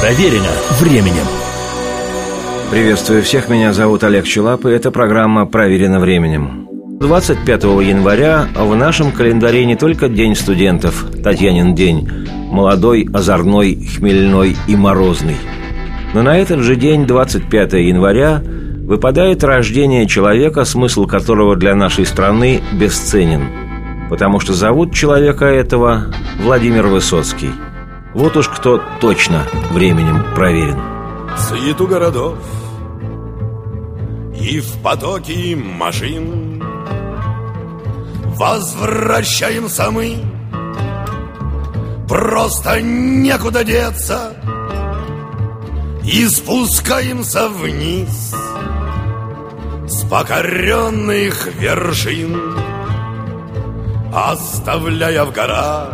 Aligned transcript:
Проверено 0.00 0.52
временем. 0.78 1.26
Приветствую 2.70 3.24
всех, 3.24 3.48
меня 3.48 3.72
зовут 3.72 4.04
Олег 4.04 4.24
Челап, 4.24 4.66
и 4.66 4.70
эта 4.70 4.92
программа 4.92 5.46
«Проверено 5.46 5.98
временем». 5.98 6.68
25 7.00 7.64
января 7.64 8.46
в 8.54 8.76
нашем 8.76 9.10
календаре 9.10 9.64
не 9.64 9.74
только 9.74 10.08
День 10.08 10.36
студентов, 10.36 11.04
Татьянин 11.24 11.74
день, 11.74 12.08
молодой, 12.52 13.08
озорной, 13.12 13.84
хмельной 13.84 14.56
и 14.68 14.76
морозный. 14.76 15.36
Но 16.14 16.22
на 16.22 16.38
этот 16.38 16.60
же 16.60 16.76
день, 16.76 17.04
25 17.04 17.72
января, 17.72 18.40
выпадает 18.44 19.42
рождение 19.42 20.06
человека, 20.06 20.64
смысл 20.64 21.06
которого 21.06 21.56
для 21.56 21.74
нашей 21.74 22.06
страны 22.06 22.60
бесценен. 22.72 23.67
Потому 24.08 24.40
что 24.40 24.54
зовут 24.54 24.94
человека 24.94 25.44
этого 25.44 26.06
Владимир 26.40 26.86
Высоцкий. 26.86 27.50
Вот 28.14 28.36
уж 28.36 28.48
кто 28.48 28.82
точно 29.00 29.44
временем 29.70 30.24
проверен. 30.34 30.78
Суету 31.36 31.86
городов 31.86 32.38
и 34.40 34.60
в 34.60 34.82
потоке 34.82 35.56
машин 35.56 36.62
Возвращаемся 38.36 39.90
мы 39.90 40.16
Просто 42.08 42.80
некуда 42.80 43.64
деться 43.64 44.36
И 46.04 46.26
спускаемся 46.28 47.48
вниз 47.48 48.34
С 49.88 50.04
покоренных 50.08 51.48
вершин 51.58 52.40
Оставляя 54.12 55.24
в 55.24 55.32
горах 55.32 55.90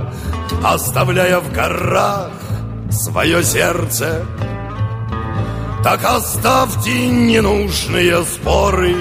Оставляя 0.62 1.41
в 1.41 1.52
горах 1.52 2.30
Свое 2.91 3.42
сердце 3.42 4.25
Так 5.84 6.02
оставьте 6.02 7.08
ненужные 7.08 8.25
споры. 8.25 8.97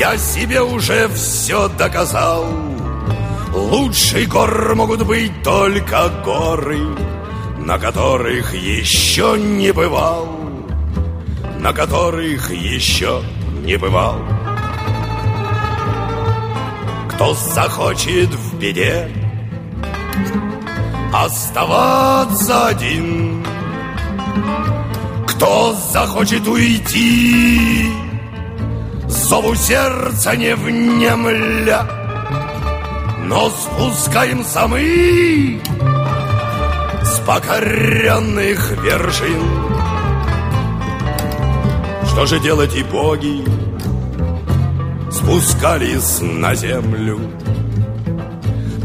Я 0.00 0.18
себе 0.18 0.60
уже 0.60 1.08
все 1.10 1.68
доказал. 1.68 2.44
Лучший 3.54 4.26
гор 4.26 4.74
могут 4.74 5.06
быть 5.06 5.44
только 5.44 6.08
горы, 6.24 6.80
На 7.58 7.78
которых 7.78 8.52
еще 8.52 9.36
не 9.38 9.72
бывал, 9.72 10.26
На 11.60 11.72
которых 11.72 12.50
еще 12.50 13.22
не 13.62 13.76
бывал. 13.76 14.18
Кто 17.14 17.32
захочет 17.34 18.28
в 18.30 18.58
беде 18.58 19.08
Оставаться 21.12 22.66
один. 22.66 23.46
Кто 25.28 25.74
захочет 25.92 26.46
уйти 26.48 27.88
Зову 29.06 29.54
сердца 29.54 30.34
не 30.34 30.56
внемля. 30.56 31.86
Но 33.26 33.48
спускаемся 33.48 34.66
мы 34.66 35.60
С 37.04 37.20
покоренных 37.20 38.72
вершин. 38.82 39.74
Что 42.08 42.26
же 42.26 42.40
делать 42.40 42.74
и 42.74 42.82
боги 42.82 43.63
Спускались 45.24 46.20
на 46.20 46.54
землю. 46.54 47.18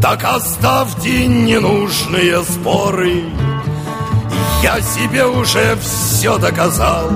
Так 0.02 0.24
оставьте 0.24 1.28
ненужные 1.28 2.42
споры. 2.44 3.24
Я 4.64 4.82
себе 4.82 5.26
уже 5.26 5.78
все 5.82 6.38
доказал. 6.38 7.12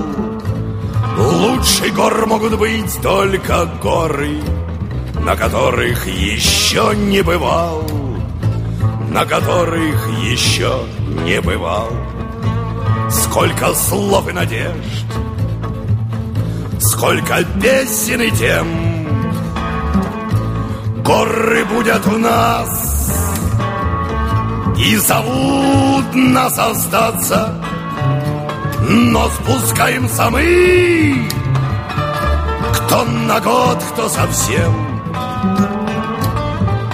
Лучший 1.17 1.91
гор 1.91 2.25
могут 2.27 2.59
быть 2.59 3.01
только 3.01 3.65
горы 3.81 4.41
на 5.23 5.37
которых 5.37 6.05
еще 6.05 6.93
не 6.95 7.23
бывал, 7.23 7.81
на 9.09 9.25
которых 9.25 10.09
еще 10.21 10.83
не 11.25 11.39
бывал. 11.39 11.89
Сколько 13.09 13.73
слов 13.73 14.27
и 14.27 14.33
надежд, 14.33 15.05
сколько 16.79 17.45
песен 17.61 18.21
и 18.21 18.31
тем, 18.31 18.92
горы 21.03 21.65
будут 21.65 22.07
у 22.07 22.17
нас 22.17 22.93
и 24.77 24.95
зовут 24.95 26.13
нас 26.15 26.57
остаться, 26.57 27.53
но 28.89 29.29
спускаемся 29.29 30.29
мы, 30.29 31.27
кто 32.73 33.03
на 33.03 33.39
год, 33.39 33.83
кто 33.91 34.09
совсем. 34.09 34.73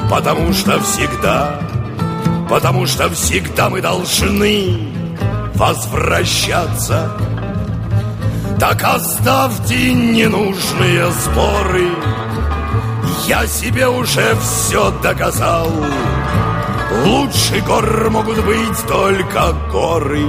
Потому 0.10 0.54
что 0.54 0.80
всегда, 0.82 1.60
потому 2.50 2.86
что 2.88 3.10
всегда 3.10 3.70
мы 3.70 3.82
должны 3.82 4.92
возвращаться. 5.56 7.12
Так 8.60 8.84
оставьте 8.84 9.94
ненужные 9.94 11.12
споры, 11.12 11.90
я 13.30 13.46
себе 13.46 13.88
уже 13.88 14.36
все 14.42 14.92
доказал. 15.04 15.72
Лучше 17.06 17.62
гор 17.62 18.10
могут 18.10 18.44
быть 18.44 18.88
только 18.88 19.54
горы, 19.72 20.26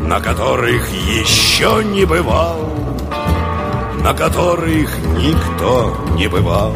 на 0.00 0.18
которых 0.20 0.88
еще 0.90 1.84
не 1.84 2.06
бывал, 2.06 2.72
на 4.02 4.14
которых 4.14 4.98
никто 5.18 5.94
не 6.14 6.26
бывал. 6.26 6.74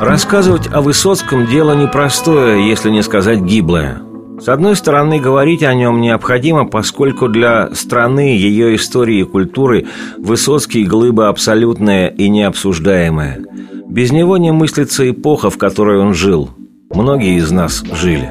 Рассказывать 0.00 0.72
о 0.72 0.80
Высоцком 0.80 1.46
дело 1.46 1.74
непростое, 1.74 2.66
если 2.66 2.88
не 2.88 3.02
сказать 3.02 3.40
гиблое. 3.40 4.07
С 4.48 4.50
одной 4.50 4.76
стороны, 4.76 5.20
говорить 5.20 5.62
о 5.62 5.74
нем 5.74 6.00
необходимо, 6.00 6.64
поскольку 6.64 7.28
для 7.28 7.68
страны, 7.74 8.34
ее 8.34 8.76
истории 8.76 9.20
и 9.20 9.24
культуры 9.24 9.84
Высоцкий– 10.16 10.84
глыба 10.86 11.28
абсолютная 11.28 12.08
и 12.08 12.30
необсуждаемая. 12.30 13.40
Без 13.90 14.10
него 14.10 14.38
не 14.38 14.50
мыслится 14.50 15.10
эпоха, 15.10 15.50
в 15.50 15.58
которой 15.58 15.98
он 15.98 16.14
жил. 16.14 16.48
Многие 16.88 17.36
из 17.36 17.50
нас 17.50 17.84
жили. 17.92 18.30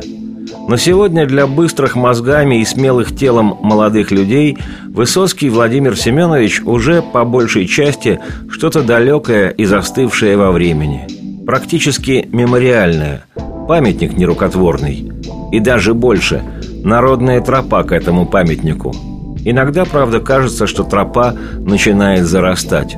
Но 0.68 0.78
сегодня 0.78 1.28
для 1.28 1.46
быстрых 1.46 1.96
мозгами 1.96 2.62
и 2.62 2.66
смелых 2.66 3.16
телом 3.16 3.56
молодых 3.62 4.10
людей 4.10 4.58
Высоцкий 4.88 5.52
Владимир 5.52 5.96
Семенович 5.96 6.62
уже 6.62 7.04
по 7.04 7.26
большей 7.26 7.68
части 7.68 8.20
что-то 8.50 8.82
далекое 8.82 9.50
и 9.50 9.66
застывшее 9.66 10.36
во 10.36 10.52
времени– 10.52 11.06
практически 11.46 12.28
мемориальная, 12.32 13.24
памятник 13.68 14.18
нерукотворный. 14.18 15.17
И 15.52 15.60
даже 15.60 15.94
больше– 15.94 16.42
народная 16.84 17.42
тропа 17.42 17.84
к 17.84 17.92
этому 17.92 18.26
памятнику. 18.26 18.96
Иногда, 19.46 19.86
правда, 19.86 20.20
кажется, 20.20 20.68
что 20.68 20.84
тропа 20.84 21.36
начинает 21.60 22.26
зарастать. 22.26 22.98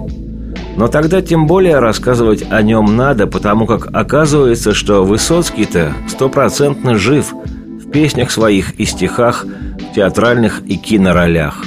Но 0.76 0.88
тогда 0.88 1.22
тем 1.22 1.48
более 1.48 1.80
рассказывать 1.80 2.44
о 2.50 2.62
нем 2.62 2.96
надо, 2.96 3.28
потому 3.28 3.68
как 3.68 3.90
оказывается, 3.94 4.74
что 4.74 5.04
Высоцкий-то 5.04 5.94
стопроцентно 6.08 6.96
жив 6.96 7.34
в 7.34 7.92
песнях 7.92 8.32
своих 8.32 8.80
и 8.80 8.86
стихах, 8.86 9.46
в 9.46 9.96
театральных 9.96 10.62
и 10.66 10.78
киноролях. 10.78 11.64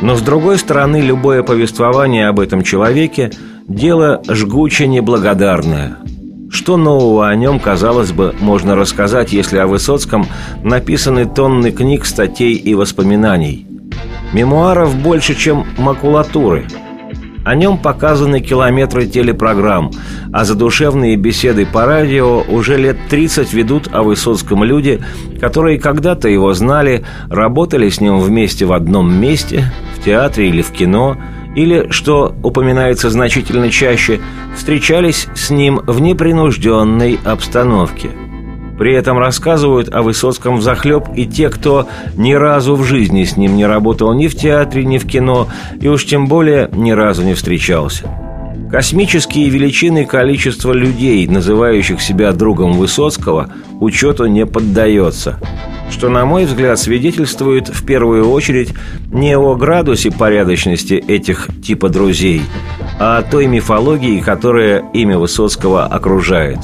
Но 0.00 0.16
с 0.16 0.20
другой 0.20 0.58
стороны, 0.58 1.00
любое 1.00 1.42
повествование 1.42 2.28
об 2.28 2.40
этом 2.40 2.62
человеке– 2.62 3.30
Дело 3.68 4.20
жгуче 4.28 4.86
неблагодарное. 4.86 5.96
Что 6.52 6.76
нового 6.76 7.30
о 7.30 7.34
нем, 7.34 7.58
казалось 7.58 8.12
бы, 8.12 8.34
можно 8.38 8.76
рассказать, 8.76 9.32
если 9.32 9.56
о 9.56 9.66
Высоцком 9.66 10.26
написаны 10.62 11.24
тонны 11.24 11.72
книг, 11.72 12.04
статей 12.04 12.52
и 12.52 12.74
воспоминаний? 12.74 13.66
Мемуаров 14.34 14.94
больше, 14.94 15.34
чем 15.34 15.64
макулатуры. 15.78 16.66
О 17.46 17.54
нем 17.54 17.78
показаны 17.78 18.40
километры 18.40 19.06
телепрограмм, 19.06 19.92
а 20.30 20.44
задушевные 20.44 21.16
беседы 21.16 21.64
по 21.64 21.86
радио 21.86 22.42
уже 22.42 22.76
лет 22.76 22.98
30 23.08 23.52
ведут 23.54 23.88
о 23.90 24.02
Высоцком 24.02 24.62
люди, 24.62 25.02
которые 25.40 25.80
когда-то 25.80 26.28
его 26.28 26.52
знали, 26.52 27.02
работали 27.30 27.88
с 27.88 27.98
ним 27.98 28.20
вместе 28.20 28.66
в 28.66 28.74
одном 28.74 29.12
месте, 29.12 29.72
в 29.96 30.04
театре 30.04 30.50
или 30.50 30.60
в 30.60 30.70
кино– 30.70 31.16
или, 31.54 31.88
что 31.90 32.34
упоминается 32.42 33.10
значительно 33.10 33.70
чаще, 33.70 34.20
встречались 34.56 35.28
с 35.34 35.50
ним 35.50 35.80
в 35.86 36.00
непринужденной 36.00 37.18
обстановке. 37.24 38.10
При 38.78 38.94
этом 38.94 39.18
рассказывают 39.18 39.94
о 39.94 40.02
Высоцком 40.02 40.56
взахлеб 40.56 41.04
и 41.14 41.26
те, 41.26 41.50
кто 41.50 41.86
ни 42.16 42.32
разу 42.32 42.74
в 42.74 42.84
жизни 42.84 43.24
с 43.24 43.36
ним 43.36 43.56
не 43.56 43.66
работал 43.66 44.12
ни 44.12 44.26
в 44.26 44.34
театре, 44.34 44.84
ни 44.84 44.98
в 44.98 45.06
кино, 45.06 45.48
и 45.80 45.88
уж 45.88 46.04
тем 46.04 46.26
более 46.26 46.68
ни 46.72 46.90
разу 46.90 47.22
не 47.22 47.34
встречался. 47.34 48.31
Космические 48.72 49.50
величины 49.50 50.06
количества 50.06 50.72
людей, 50.72 51.28
называющих 51.28 52.00
себя 52.00 52.32
другом 52.32 52.72
Высоцкого, 52.72 53.52
учету 53.78 54.26
не 54.26 54.46
поддается– 54.46 55.38
что, 55.92 56.08
на 56.08 56.24
мой 56.24 56.46
взгляд, 56.46 56.78
свидетельствует 56.78 57.68
в 57.68 57.84
первую 57.84 58.28
очередь 58.30 58.74
не 59.12 59.36
о 59.36 59.54
градусе 59.54 60.10
порядочности 60.10 60.94
этих 60.94 61.48
типа 61.62 61.88
друзей, 61.88 62.42
а 62.98 63.18
о 63.18 63.22
той 63.22 63.46
мифологии, 63.46 64.20
которая 64.20 64.82
имя 64.94 65.18
Высоцкого 65.18 65.84
окружает. 65.84 66.58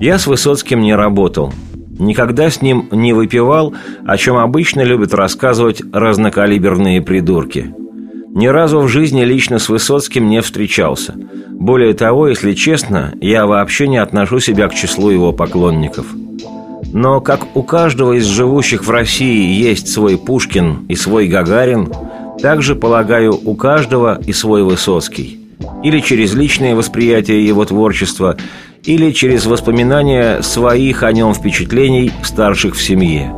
Я 0.00 0.18
с 0.18 0.26
Высоцким 0.26 0.80
не 0.80 0.94
работал, 0.94 1.52
никогда 1.98 2.50
с 2.50 2.62
ним 2.62 2.88
не 2.90 3.12
выпивал, 3.12 3.74
о 4.06 4.16
чем 4.16 4.36
обычно 4.36 4.80
любят 4.82 5.12
рассказывать 5.12 5.82
разнокалиберные 5.92 7.02
придурки. 7.02 7.74
Ни 8.34 8.46
разу 8.46 8.80
в 8.80 8.88
жизни 8.88 9.22
лично 9.24 9.58
с 9.58 9.68
Высоцким 9.68 10.28
не 10.28 10.40
встречался. 10.42 11.14
Более 11.50 11.94
того, 11.94 12.28
если 12.28 12.54
честно, 12.54 13.12
я 13.20 13.46
вообще 13.46 13.88
не 13.88 13.98
отношу 13.98 14.40
себя 14.40 14.68
к 14.68 14.74
числу 14.74 15.10
его 15.10 15.32
поклонников– 15.32 16.06
но 16.92 17.20
как 17.20 17.56
у 17.56 17.62
каждого 17.62 18.14
из 18.14 18.24
живущих 18.24 18.84
в 18.84 18.90
России 18.90 19.52
есть 19.52 19.88
свой 19.88 20.16
Пушкин 20.16 20.86
и 20.88 20.94
свой 20.94 21.26
Гагарин, 21.26 21.92
также, 22.40 22.76
полагаю, 22.76 23.38
у 23.44 23.54
каждого 23.54 24.20
и 24.20 24.32
свой 24.32 24.62
Высоцкий. 24.62 25.40
Или 25.82 26.00
через 26.00 26.34
личное 26.34 26.74
восприятие 26.74 27.44
его 27.44 27.64
творчества, 27.64 28.36
или 28.84 29.10
через 29.10 29.46
воспоминания 29.46 30.40
своих 30.42 31.02
о 31.02 31.12
нем 31.12 31.34
впечатлений 31.34 32.12
старших 32.22 32.74
в 32.74 32.82
семье. 32.82 33.34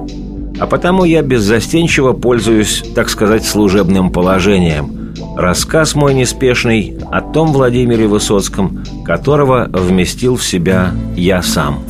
А 0.60 0.66
потому 0.66 1.04
я 1.04 1.22
беззастенчиво 1.22 2.12
пользуюсь, 2.12 2.84
так 2.94 3.08
сказать, 3.08 3.46
служебным 3.46 4.12
положением. 4.12 5.14
Рассказ 5.34 5.94
мой 5.94 6.12
неспешный 6.12 6.98
о 7.10 7.22
том 7.22 7.52
Владимире 7.52 8.06
Высоцком, 8.06 8.84
которого 9.04 9.70
вместил 9.72 10.36
в 10.36 10.44
себя 10.44 10.92
я 11.16 11.42
сам. 11.42 11.82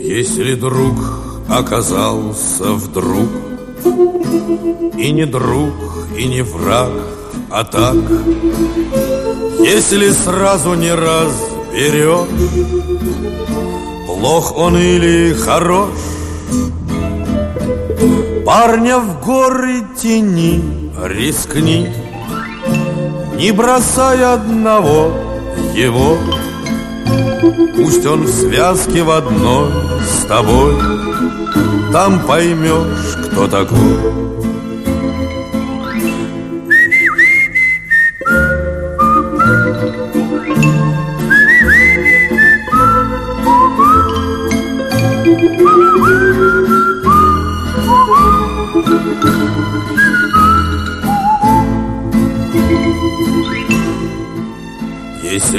Если 0.00 0.54
друг 0.54 0.94
оказался 1.48 2.64
вдруг 2.72 3.28
И 4.96 5.12
не 5.12 5.24
друг, 5.24 5.72
и 6.18 6.24
не 6.24 6.42
враг, 6.42 6.90
а 7.50 7.62
так 7.62 7.94
Если 9.60 10.10
сразу 10.10 10.74
не 10.74 10.92
разберет 10.92 12.28
Плох 14.18 14.56
он 14.56 14.76
или 14.76 15.34
хорош. 15.34 15.90
Парня 18.44 18.98
в 18.98 19.24
горы 19.24 19.82
тени 20.00 20.62
рискни 21.04 21.92
Не 23.36 23.52
бросай 23.52 24.24
одного 24.24 25.12
его. 25.74 26.16
Пусть 27.76 28.06
он 28.06 28.22
в 28.22 28.30
связке 28.30 29.02
в 29.02 29.10
одной 29.10 29.70
с 30.02 30.24
тобой 30.26 30.74
Там 31.92 32.20
поймешь, 32.20 33.26
кто 33.26 33.46
такой 33.46 34.25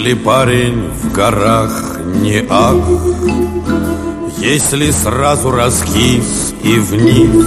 Если 0.08 0.24
парень 0.24 0.90
в 1.04 1.12
горах 1.12 2.00
не 2.22 2.40
ак 2.50 2.78
Если 4.38 4.92
сразу 4.92 5.52
раскис 5.52 6.54
и 6.64 6.80
вниз. 6.80 7.46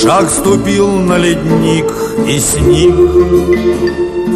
Шаг 0.00 0.30
ступил 0.30 0.88
на 0.88 1.18
ледник 1.18 1.92
и 2.28 2.38
сник. 2.38 2.94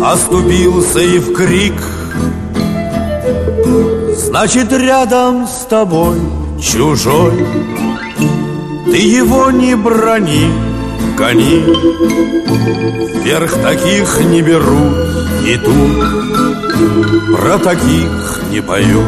Оступился 0.04 0.98
и 0.98 1.20
в 1.20 1.32
крик. 1.32 1.80
Значит, 4.16 4.72
рядом 4.72 5.46
с 5.46 5.66
тобой 5.66 6.18
чужой. 6.60 7.46
Ты 8.86 8.96
его 8.96 9.52
не 9.52 9.76
брони, 9.76 10.50
гони 11.20 11.62
Вверх 13.22 13.52
таких 13.62 14.20
не 14.24 14.40
берут 14.40 14.96
и 15.46 15.56
тут 15.58 17.36
Про 17.36 17.58
таких 17.58 18.40
не 18.50 18.62
пою 18.62 19.02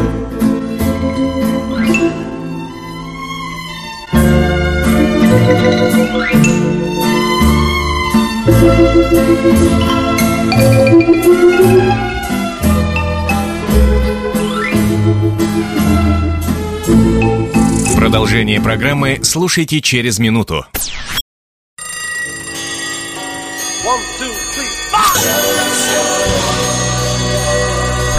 Продолжение 17.96 18.60
программы 18.60 19.20
слушайте 19.22 19.80
через 19.80 20.18
минуту. 20.18 20.66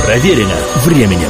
Проверено 0.06 0.58
временем. 0.84 1.30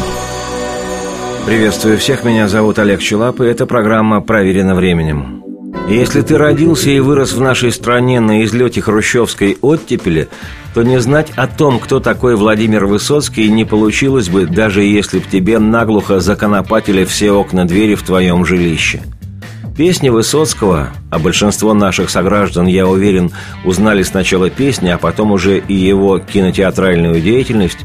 Приветствую 1.45 1.99
всех, 1.99 2.23
меня 2.23 2.47
зовут 2.47 2.79
Олег 2.79 2.99
Челап, 2.99 3.41
и 3.41 3.45
эта 3.45 3.67
программа 3.67 4.21
«Проверено 4.21 4.73
временем». 4.73 5.43
Если 5.87 6.23
ты 6.23 6.39
родился 6.39 6.89
и 6.89 6.99
вырос 6.99 7.33
в 7.33 7.41
нашей 7.41 7.71
стране 7.71 8.21
на 8.21 8.43
излете 8.43 8.81
хрущевской 8.81 9.59
оттепели, 9.61 10.29
то 10.73 10.81
не 10.81 10.99
знать 10.99 11.31
о 11.35 11.45
том, 11.45 11.79
кто 11.79 11.99
такой 11.99 12.35
Владимир 12.35 12.87
Высоцкий, 12.87 13.49
не 13.49 13.65
получилось 13.65 14.29
бы, 14.29 14.47
даже 14.47 14.81
если 14.81 15.19
б 15.19 15.25
тебе 15.31 15.59
наглухо 15.59 16.19
законопатили 16.19 17.05
все 17.05 17.33
окна 17.33 17.65
двери 17.67 17.93
в 17.93 18.01
твоем 18.01 18.45
жилище– 18.45 19.03
Песни 19.77 20.09
Высоцкого, 20.09 20.89
а 21.09 21.17
большинство 21.17 21.73
наших 21.73 22.11
сограждан, 22.11 22.67
я 22.67 22.85
уверен, 22.85 23.31
узнали 23.65 24.03
сначала 24.03 24.51
песни, 24.51 24.89
а 24.89 24.99
потом 24.99 25.31
уже 25.31 25.57
и 25.57 25.73
его 25.73 26.19
кинотеатральную 26.19 27.19
деятельность, 27.21 27.79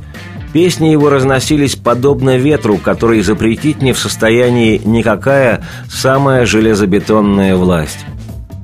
песни 0.52 0.88
его 0.88 1.08
разносились 1.08 1.76
подобно 1.76 2.36
ветру, 2.36 2.76
который 2.76 3.22
запретить 3.22 3.80
не 3.80 3.94
в 3.94 3.98
состоянии 3.98 4.82
никакая 4.84 5.64
самая 5.88 6.44
железобетонная 6.44 7.56
власть. 7.56 8.00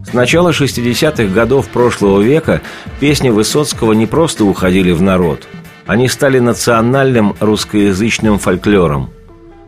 С 0.06 0.12
начала 0.12 0.50
60-х 0.50 1.24
годов 1.32 1.68
прошлого 1.68 2.20
века 2.20 2.60
песни 3.00 3.30
Высоцкого 3.30 3.94
не 3.94 4.06
просто 4.06 4.44
уходили 4.44 4.92
в 4.92 5.00
народ, 5.00 5.48
они 5.86 6.08
стали 6.08 6.40
национальным 6.40 7.34
русскоязычным 7.40 8.38
фольклором– 8.38 9.08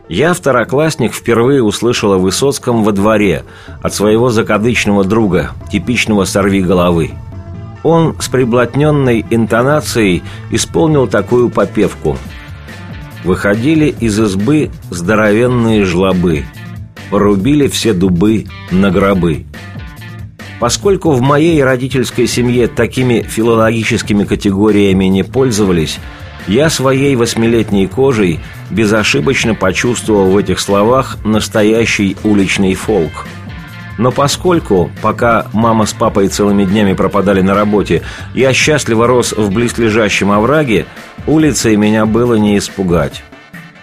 я, 0.09 0.35
второклассник, 0.35 1.13
впервые 1.13 1.63
услышал 1.63 2.13
о 2.13 2.19
Высоцком 2.19 2.85
во 2.85 2.93
дворе 2.93 3.45
от 3.83 3.93
своего 3.93 4.31
закадычного 4.31 5.05
друга, 5.05 5.51
типичного 5.71 6.25
сорви 6.25 6.63
головы. 6.63 7.11
Он 7.83 8.17
с 8.21 8.29
приблотненной 8.29 9.25
интонацией 9.31 10.23
исполнил 10.51 11.07
такую 11.07 11.51
попевку. 11.51 12.17
Выходили 13.25 13.95
из 13.99 14.19
избы 14.21 14.71
здоровенные 14.91 15.85
жлобы, 15.85 16.45
порубили 17.11 17.67
все 17.67 17.93
дубы 17.93 18.47
на 18.71 18.91
гробы. 18.91 19.47
Поскольку 20.61 21.11
в 21.11 21.21
моей 21.21 21.63
родительской 21.63 22.27
семье 22.27 22.69
такими 22.69 23.23
филологическими 23.23 24.25
категориями 24.25 25.07
не 25.07 25.23
пользовались– 25.25 25.99
я 26.49 26.71
своей 26.71 27.17
восьмилетней 27.17 27.89
кожей 27.89 28.41
безошибочно 28.71 29.55
почувствовал 29.55 30.31
в 30.31 30.37
этих 30.37 30.61
словах 30.61 31.19
настоящий 31.25 32.17
уличный 32.25 32.75
фолк. 32.75 33.27
Но 33.99 34.13
поскольку, 34.13 34.91
пока 35.01 35.47
мама 35.53 35.87
с 35.87 35.93
папой 35.93 36.29
целыми 36.29 36.65
днями 36.65 36.93
пропадали 36.93 37.41
на 37.41 37.55
работе, 37.55 38.03
я 38.35 38.53
счастливо 38.53 39.07
рос 39.07 39.33
в 39.33 39.51
близлежащем 39.51 40.31
овраге, 40.31 40.85
улицей 41.27 41.77
меня 41.77 42.05
было 42.05 42.35
не 42.35 42.59
испугать. 42.59 43.23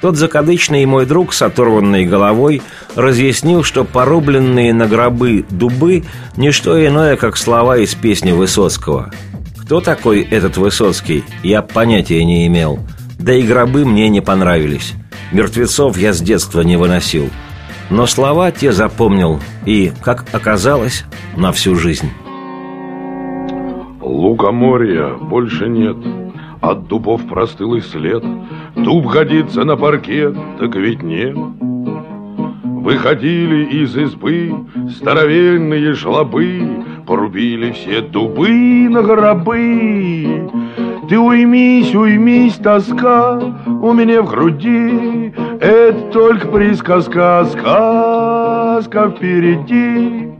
Тот 0.02 0.18
закадычный 0.18 0.86
мой 0.86 1.06
друг 1.06 1.34
с 1.34 1.42
оторванной 1.42 2.06
головой 2.06 2.62
разъяснил, 2.96 3.64
что 3.64 3.86
порубленные 3.86 4.74
на 4.74 4.86
гробы 4.86 5.46
дубы– 5.50 6.04
не 6.38 6.52
что 6.52 6.86
иное, 6.86 7.16
как 7.16 7.38
слова 7.38 7.78
из 7.78 7.96
песни 7.96 8.32
Высоцкого– 8.32 9.12
кто 9.64 9.80
такой 9.80 10.22
этот 10.22 10.58
Высоцкий, 10.58 11.24
я 11.42 11.62
понятия 11.62 12.24
не 12.26 12.46
имел. 12.48 12.80
Да 13.24 13.34
и 13.34 13.42
гробы 13.42 13.86
мне 13.86 14.10
не 14.10 14.20
понравились. 14.20 14.96
Мертвецов 15.32 15.98
я 15.98 16.12
с 16.12 16.20
детства 16.20 16.60
не 16.60 16.76
выносил. 16.76 17.30
Но 17.90 18.06
слова 18.06 18.52
те 18.52 18.74
запомнил 18.74 19.40
и, 19.66 19.94
как 20.02 20.26
оказалось, 20.34 21.06
на 21.38 21.54
всю 21.54 21.76
жизнь. 21.76 22.10
Лукоморья 24.02 25.14
больше 25.14 25.70
нет, 25.70 25.96
от 26.60 26.88
дубов 26.90 27.26
простыл 27.26 27.76
и 27.76 27.82
след. 27.82 28.26
Дуб 28.76 29.06
годится 29.06 29.64
на 29.64 29.78
паркет, 29.78 30.36
так 30.60 30.76
ведь 30.76 31.02
нет. 31.02 31.38
Выходили 32.64 33.84
из 33.84 33.96
избы 33.96 34.54
здоровенные 34.90 35.94
жлобы, 35.94 36.84
Порубили 37.08 37.72
все 37.72 38.02
дубы 38.02 38.50
на 38.90 39.02
гробы. 39.02 40.50
Ты 41.14 41.20
уймись, 41.20 41.94
уймись, 41.94 42.56
тоска 42.56 43.40
у 43.68 43.94
меня 43.94 44.24
в 44.24 44.32
груди, 44.32 45.32
Это 45.62 46.10
только 46.12 46.48
присказка, 46.48 47.46
сказка 47.52 49.12
впереди. 49.12 50.32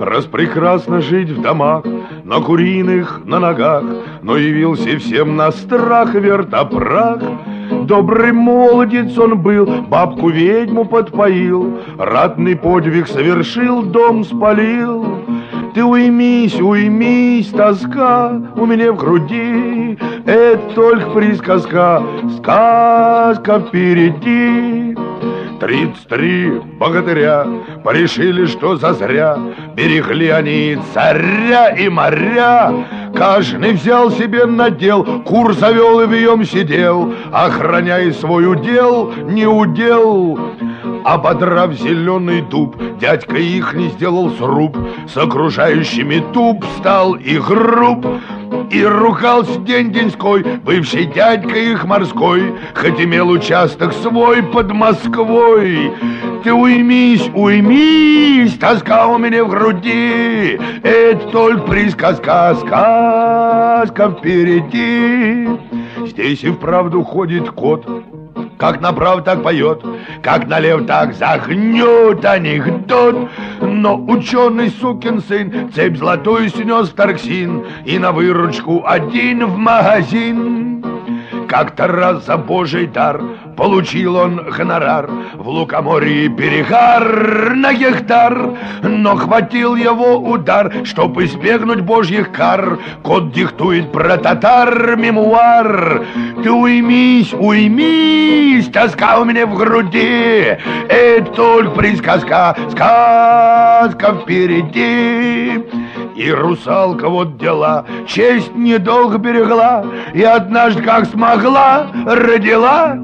Раз 0.00 0.26
прекрасно 0.26 1.00
жить 1.00 1.30
в 1.30 1.42
домах, 1.42 1.84
на 2.22 2.40
куриных, 2.40 3.22
на 3.24 3.40
ногах, 3.40 3.82
Но 4.22 4.36
явился 4.36 4.96
всем 5.00 5.34
на 5.34 5.50
страх 5.50 6.14
вертопрах, 6.14 7.20
Добрый 7.88 8.30
молодец 8.30 9.18
он 9.18 9.40
был, 9.40 9.66
бабку 9.88 10.28
ведьму 10.28 10.84
подпоил, 10.84 11.78
Ратный 11.98 12.54
подвиг 12.54 13.08
совершил, 13.08 13.82
дом 13.82 14.22
спалил. 14.22 15.04
Ты 15.76 15.84
уймись, 15.84 16.58
уймись, 16.58 17.48
тоска 17.48 18.30
у 18.56 18.64
меня 18.64 18.92
в 18.92 18.96
груди, 18.96 19.98
Это 20.24 20.58
только 20.74 21.10
присказка, 21.10 22.02
сказка 22.38 23.60
впереди. 23.60 24.96
Тридцать 25.60 26.08
три 26.08 26.50
богатыря 26.80 27.46
порешили, 27.84 28.46
что 28.46 28.76
зазря. 28.76 29.36
Берегли 29.74 30.30
они 30.30 30.78
царя 30.94 31.68
и 31.68 31.90
моря. 31.90 32.72
Каждый 33.14 33.72
взял 33.72 34.10
себе 34.10 34.46
надел, 34.46 35.04
кур 35.24 35.52
завел 35.52 36.00
и 36.00 36.06
вьем 36.06 36.42
сидел. 36.44 37.12
Охраняя 37.30 38.12
свой 38.12 38.50
удел, 38.50 39.12
не 39.28 39.44
удел 39.44 40.38
Ободрав 41.04 41.72
зеленый 41.72 42.42
дуб, 42.42 42.76
дядька 43.00 43.36
их 43.36 43.74
не 43.74 43.88
сделал 43.90 44.30
сруб 44.30 44.76
С 45.08 45.16
окружающими 45.16 46.22
дуб 46.32 46.64
стал 46.78 47.14
и 47.14 47.38
груб 47.38 48.06
и 48.70 48.82
ругался 48.84 49.60
день-деньской, 49.60 50.42
бывший 50.64 51.06
дядька 51.06 51.56
их 51.56 51.84
морской, 51.84 52.54
Хоть 52.74 53.00
имел 53.00 53.28
участок 53.28 53.92
свой 53.92 54.42
под 54.42 54.72
Москвой. 54.72 55.92
Ты 56.42 56.52
уймись, 56.52 57.30
уймись, 57.34 58.58
тоска 58.58 59.06
у 59.06 59.18
меня 59.18 59.44
в 59.44 59.50
груди, 59.50 60.58
Это 60.82 61.28
только 61.30 61.62
присказка, 61.62 62.56
сказка 62.60 64.10
впереди. 64.10 65.48
Здесь 66.06 66.44
и 66.44 66.50
вправду 66.50 67.02
ходит 67.02 67.50
кот, 67.50 67.86
как 68.58 68.80
направо, 68.80 69.22
так 69.22 69.42
поет, 69.42 69.84
как 70.22 70.46
налево, 70.46 70.84
так 70.84 71.14
загнет 71.14 72.24
анекдот. 72.24 73.28
Но 73.60 73.96
ученый 73.96 74.70
сукин 74.70 75.20
сын 75.20 75.70
цепь 75.74 75.96
золотую 75.96 76.48
снес 76.48 76.88
в 76.88 76.94
торксин 76.94 77.64
И 77.84 77.98
на 77.98 78.12
выручку 78.12 78.84
один 78.86 79.46
в 79.46 79.56
магазин. 79.56 80.95
Как-то 81.48 81.86
раз 81.86 82.26
за 82.26 82.36
божий 82.36 82.86
дар 82.86 83.20
Получил 83.56 84.16
он 84.16 84.50
гонорар 84.50 85.08
В 85.34 85.48
лукоморье 85.48 86.28
перегар 86.28 87.54
на 87.54 87.72
гектар 87.72 88.50
Но 88.82 89.16
хватил 89.16 89.76
его 89.76 90.16
удар 90.16 90.72
Чтоб 90.84 91.18
избегнуть 91.18 91.80
божьих 91.80 92.32
кар. 92.32 92.78
Кот 93.02 93.32
диктует 93.32 93.92
про 93.92 94.16
татар 94.16 94.96
мемуар. 94.96 96.04
Ты 96.42 96.50
уймись, 96.50 97.32
уймись 97.32 98.68
Тоска 98.68 99.20
у 99.20 99.24
меня 99.24 99.46
в 99.46 99.56
груди. 99.56 100.58
Это 100.88 101.30
только 101.34 101.70
присказка 101.70 102.56
Сказка 102.70 104.14
впереди 104.22 105.64
и 106.16 106.30
русалка 106.30 107.08
вот 107.08 107.36
дела, 107.36 107.84
честь 108.06 108.54
недолго 108.54 109.18
берегла, 109.18 109.84
И 110.14 110.22
однажды, 110.22 110.82
как 110.82 111.04
смогла, 111.04 111.88
родила. 112.06 112.98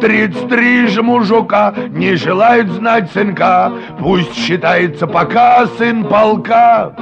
Тридцать 0.00 0.48
три 0.48 0.86
же 0.86 1.02
мужика 1.02 1.74
не 1.90 2.14
желают 2.14 2.68
знать 2.68 3.10
сынка, 3.12 3.72
Пусть 3.98 4.34
считается 4.34 5.06
пока 5.06 5.66
сын 5.78 6.04
полка. 6.04 6.92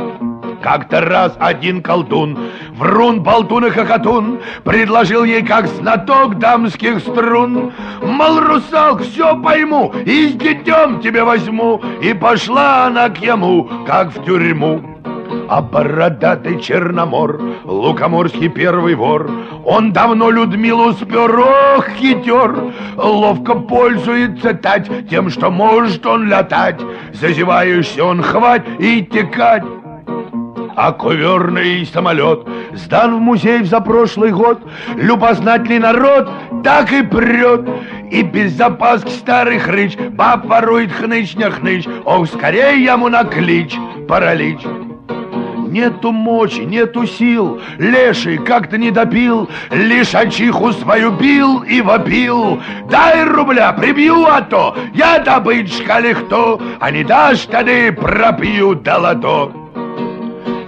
Как-то 0.62 1.00
раз 1.00 1.32
один 1.38 1.82
колдун, 1.82 2.38
врун, 2.74 3.22
болтун 3.22 3.64
и 3.64 3.70
хохотун, 3.70 4.40
Предложил 4.62 5.24
ей 5.24 5.42
как 5.42 5.66
знаток 5.66 6.38
дамских 6.38 7.00
струн. 7.00 7.72
Мол, 8.02 8.40
русалк, 8.40 9.00
все 9.00 9.36
пойму, 9.40 9.92
и 10.04 10.28
с 10.28 10.34
детем 10.34 11.00
тебе 11.00 11.24
возьму. 11.24 11.80
И 12.02 12.12
пошла 12.12 12.86
она 12.86 13.08
к 13.08 13.16
ему, 13.18 13.70
как 13.86 14.14
в 14.14 14.22
тюрьму. 14.24 14.99
А 15.50 15.60
бородатый 15.60 16.60
черномор, 16.60 17.42
лукоморский 17.64 18.48
первый 18.48 18.94
вор, 18.94 19.28
Он 19.64 19.92
давно 19.92 20.30
Людмилу 20.30 20.92
спер, 20.92 21.40
ох, 21.40 21.88
хитер, 21.98 22.72
Ловко 22.96 23.56
пользуется 23.56 24.54
тать 24.54 24.88
тем, 25.10 25.28
что 25.28 25.50
может 25.50 26.06
он 26.06 26.28
летать, 26.28 26.80
Зазеваешься 27.14 28.04
он 28.04 28.22
хвать 28.22 28.62
и 28.78 29.02
текать. 29.02 29.64
А 30.76 30.92
коверный 30.92 31.84
самолет 31.84 32.46
сдан 32.74 33.16
в 33.16 33.20
музей 33.20 33.64
за 33.64 33.80
прошлый 33.80 34.30
год. 34.30 34.62
Любознательный 34.94 35.80
народ 35.80 36.30
так 36.62 36.92
и 36.92 37.02
прет. 37.02 37.68
И 38.08 38.22
без 38.22 38.52
запаски 38.52 39.08
старый 39.08 39.58
хрыч 39.58 39.96
баб 39.96 40.46
ворует 40.46 40.92
хныч-не 40.92 41.88
Ох, 42.04 42.28
скорее 42.28 42.84
ему 42.84 43.08
на 43.08 43.24
клич 43.24 43.76
паралич. 44.06 44.60
Нету 45.70 46.10
мочи, 46.10 46.62
нету 46.62 47.06
сил, 47.06 47.60
леший 47.78 48.38
как-то 48.38 48.76
не 48.76 48.90
допил, 48.90 49.48
Лишачиху 49.70 50.72
свою 50.72 51.12
бил 51.12 51.62
и 51.62 51.80
вопил. 51.80 52.60
Дай 52.90 53.22
рубля, 53.22 53.72
прибью, 53.72 54.26
а 54.26 54.40
то 54.40 54.76
я 54.92 55.20
добычка 55.20 56.00
легто, 56.00 56.60
А 56.80 56.90
не 56.90 57.04
дашь, 57.04 57.46
тогда 57.46 57.92
пропью 57.92 58.74
долото. 58.74 59.52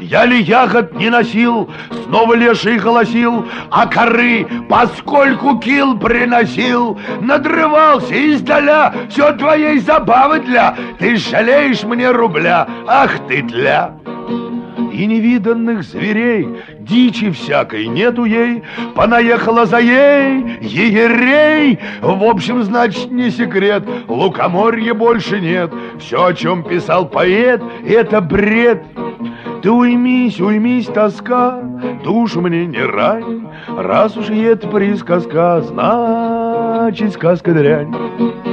Я 0.01 0.25
ли 0.25 0.41
ягод 0.41 0.95
не 0.95 1.11
носил, 1.11 1.69
снова 2.05 2.35
леший 2.35 2.79
голосил, 2.79 3.45
А 3.71 3.89
коры, 3.89 4.47
поскольку 4.69 5.59
кил 5.59 5.99
приносил, 5.99 6.97
Надрывался 7.21 8.15
издаля, 8.15 8.95
все 9.11 9.33
твоей 9.33 9.81
забавы 9.81 10.39
для, 10.39 10.77
Ты 11.01 11.17
жалеешь 11.17 11.83
мне 11.83 12.09
рубля, 12.13 12.69
ах 12.87 13.19
ты 13.27 13.43
тля 13.43 13.97
и 14.93 15.07
невиданных 15.07 15.83
зверей, 15.83 16.49
дичи 16.79 17.31
всякой 17.31 17.87
нету 17.87 18.25
ей, 18.25 18.63
понаехала 18.95 19.67
за 19.67 19.79
ей 19.79 20.59
егерей. 20.61 21.79
В 22.01 22.23
общем, 22.25 22.63
значит, 22.63 23.11
не 23.11 23.31
секрет, 23.31 23.85
лукоморья 24.09 24.95
больше 24.95 25.41
нет. 25.41 25.73
Все, 25.99 26.25
о 26.25 26.35
чем 26.35 26.63
писал 26.63 27.09
поэт, 27.09 27.63
это 27.87 28.21
бред. 28.21 28.83
Ты 29.63 29.71
уймись, 29.71 30.41
уймись, 30.41 30.87
тоска, 30.87 31.61
душу 32.05 32.41
мне 32.41 32.67
не 32.67 32.83
рань, 32.83 33.47
Раз 33.69 34.17
уж 34.17 34.29
это 34.29 34.67
присказка, 34.69 35.61
значит, 35.63 37.13
сказка 37.13 37.53
дрянь. 37.53 38.52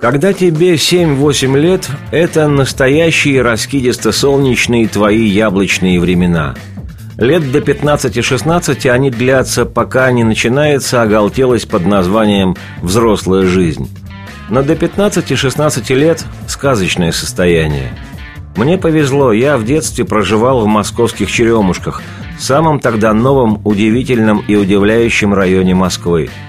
Когда 0.00 0.32
тебе 0.32 0.74
7-8 0.76 1.58
лет, 1.58 1.90
это 2.10 2.48
настоящие 2.48 3.42
раскидисто-солнечные 3.42 4.88
твои 4.88 5.26
яблочные 5.26 6.00
времена. 6.00 6.54
Лет 7.18 7.52
до 7.52 7.58
15-16 7.58 8.88
они 8.88 9.10
длятся, 9.10 9.66
пока 9.66 10.10
не 10.10 10.24
начинается 10.24 11.02
оголтелость 11.02 11.68
под 11.68 11.84
названием 11.84 12.56
«взрослая 12.80 13.46
жизнь». 13.46 13.90
Но 14.48 14.62
до 14.62 14.72
15-16 14.72 15.94
лет– 15.94 16.24
сказочное 16.48 17.12
состояние. 17.12 17.92
Мне 18.56 18.78
повезло, 18.78 19.32
я 19.32 19.58
в 19.58 19.66
детстве 19.66 20.06
проживал 20.06 20.62
в 20.62 20.66
московских 20.66 21.30
Черемушках, 21.30 22.02
самом 22.38 22.80
тогда 22.80 23.12
новом, 23.12 23.60
удивительном 23.66 24.42
и 24.48 24.56
удивляющем 24.56 25.34
районе 25.34 25.74
Москвы– 25.74 26.30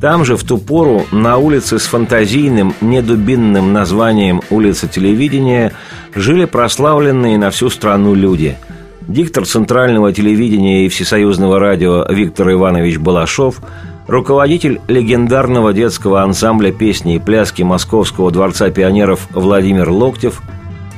там 0.00 0.24
же 0.24 0.36
в 0.36 0.44
ту 0.44 0.58
пору 0.58 1.04
на 1.12 1.36
улице 1.36 1.78
с 1.78 1.82
фантазийным, 1.82 2.74
недубинным 2.80 3.72
названием 3.72 4.40
«Улица 4.50 4.88
телевидения» 4.88 5.72
жили 6.14 6.46
прославленные 6.46 7.38
на 7.38 7.50
всю 7.50 7.68
страну 7.68 8.14
люди. 8.14 8.56
Диктор 9.06 9.44
Центрального 9.44 10.12
телевидения 10.12 10.86
и 10.86 10.88
Всесоюзного 10.88 11.58
радио 11.58 12.06
Виктор 12.08 12.50
Иванович 12.50 12.98
Балашов, 12.98 13.60
руководитель 14.06 14.80
легендарного 14.88 15.72
детского 15.72 16.22
ансамбля 16.22 16.72
песни 16.72 17.16
и 17.16 17.18
пляски 17.18 17.62
Московского 17.62 18.30
дворца 18.30 18.70
пионеров 18.70 19.28
Владимир 19.32 19.90
Локтев, 19.90 20.40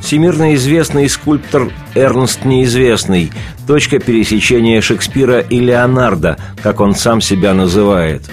Всемирно 0.00 0.54
известный 0.54 1.09
скульптор 1.09 1.71
Эрнст 1.94 2.44
Неизвестный, 2.44 3.30
точка 3.68 4.00
пересечения 4.00 4.80
Шекспира 4.80 5.38
и 5.38 5.61
Леонардо, 5.61 6.38
как 6.61 6.80
он 6.80 6.97
сам 6.97 7.21
себя 7.21 7.54
называет. 7.54 8.28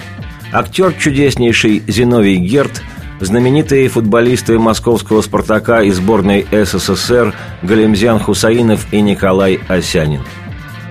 Актер 0.52 0.92
чудеснейший 0.94 1.82
Зиновий 1.86 2.36
Герт, 2.36 2.82
знаменитые 3.20 3.88
футболисты 3.88 4.58
московского 4.58 5.22
«Спартака» 5.22 5.82
и 5.82 5.90
сборной 5.92 6.44
СССР 6.50 7.34
Галимзян 7.62 8.18
Хусаинов 8.18 8.92
и 8.92 9.00
Николай 9.00 9.60
Осянин. 9.68 10.22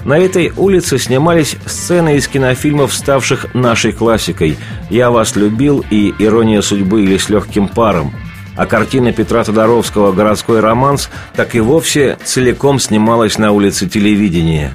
На 0.05 0.17
этой 0.17 0.53
улице 0.55 0.97
снимались 0.97 1.57
сцены 1.65 2.15
из 2.15 2.29
кинофильмов, 2.29 2.93
ставших 2.93 3.53
нашей 3.53 3.91
классикой 3.91 4.57
«Я 4.89 5.11
вас 5.11 5.35
любил» 5.35 5.83
и 5.89 6.13
«Ирония 6.19 6.61
судьбы» 6.61 7.03
или 7.03 7.17
«С 7.17 7.27
легким 7.27 7.67
паром», 7.67 8.13
а 8.55 8.65
картина 8.65 9.11
Петра 9.11 9.43
Тодоровского 9.43 10.13
«Городской 10.13 10.61
романс» 10.61 11.09
так 11.35 11.55
и 11.55 11.59
вовсе 11.59 12.17
целиком 12.23 12.79
снималась 12.79 13.37
на 13.37 13.51
улице 13.51 13.89
телевидения. 13.89 14.73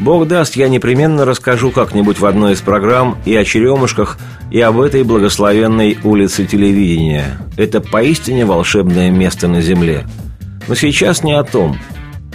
Бог 0.00 0.26
даст, 0.26 0.56
я 0.56 0.68
непременно 0.68 1.24
расскажу 1.24 1.70
как-нибудь 1.70 2.18
в 2.18 2.26
одной 2.26 2.54
из 2.54 2.60
программ 2.60 3.18
и 3.24 3.36
о 3.36 3.44
черемушках, 3.44 4.18
и 4.50 4.60
об 4.60 4.80
этой 4.80 5.04
благословенной 5.04 5.98
улице 6.02 6.46
телевидения. 6.46 7.38
Это 7.56 7.80
поистине 7.80 8.44
волшебное 8.44 9.10
место 9.10 9.46
на 9.46 9.60
земле. 9.60 10.06
Но 10.66 10.74
сейчас 10.74 11.22
не 11.22 11.34
о 11.34 11.44
том. 11.44 11.78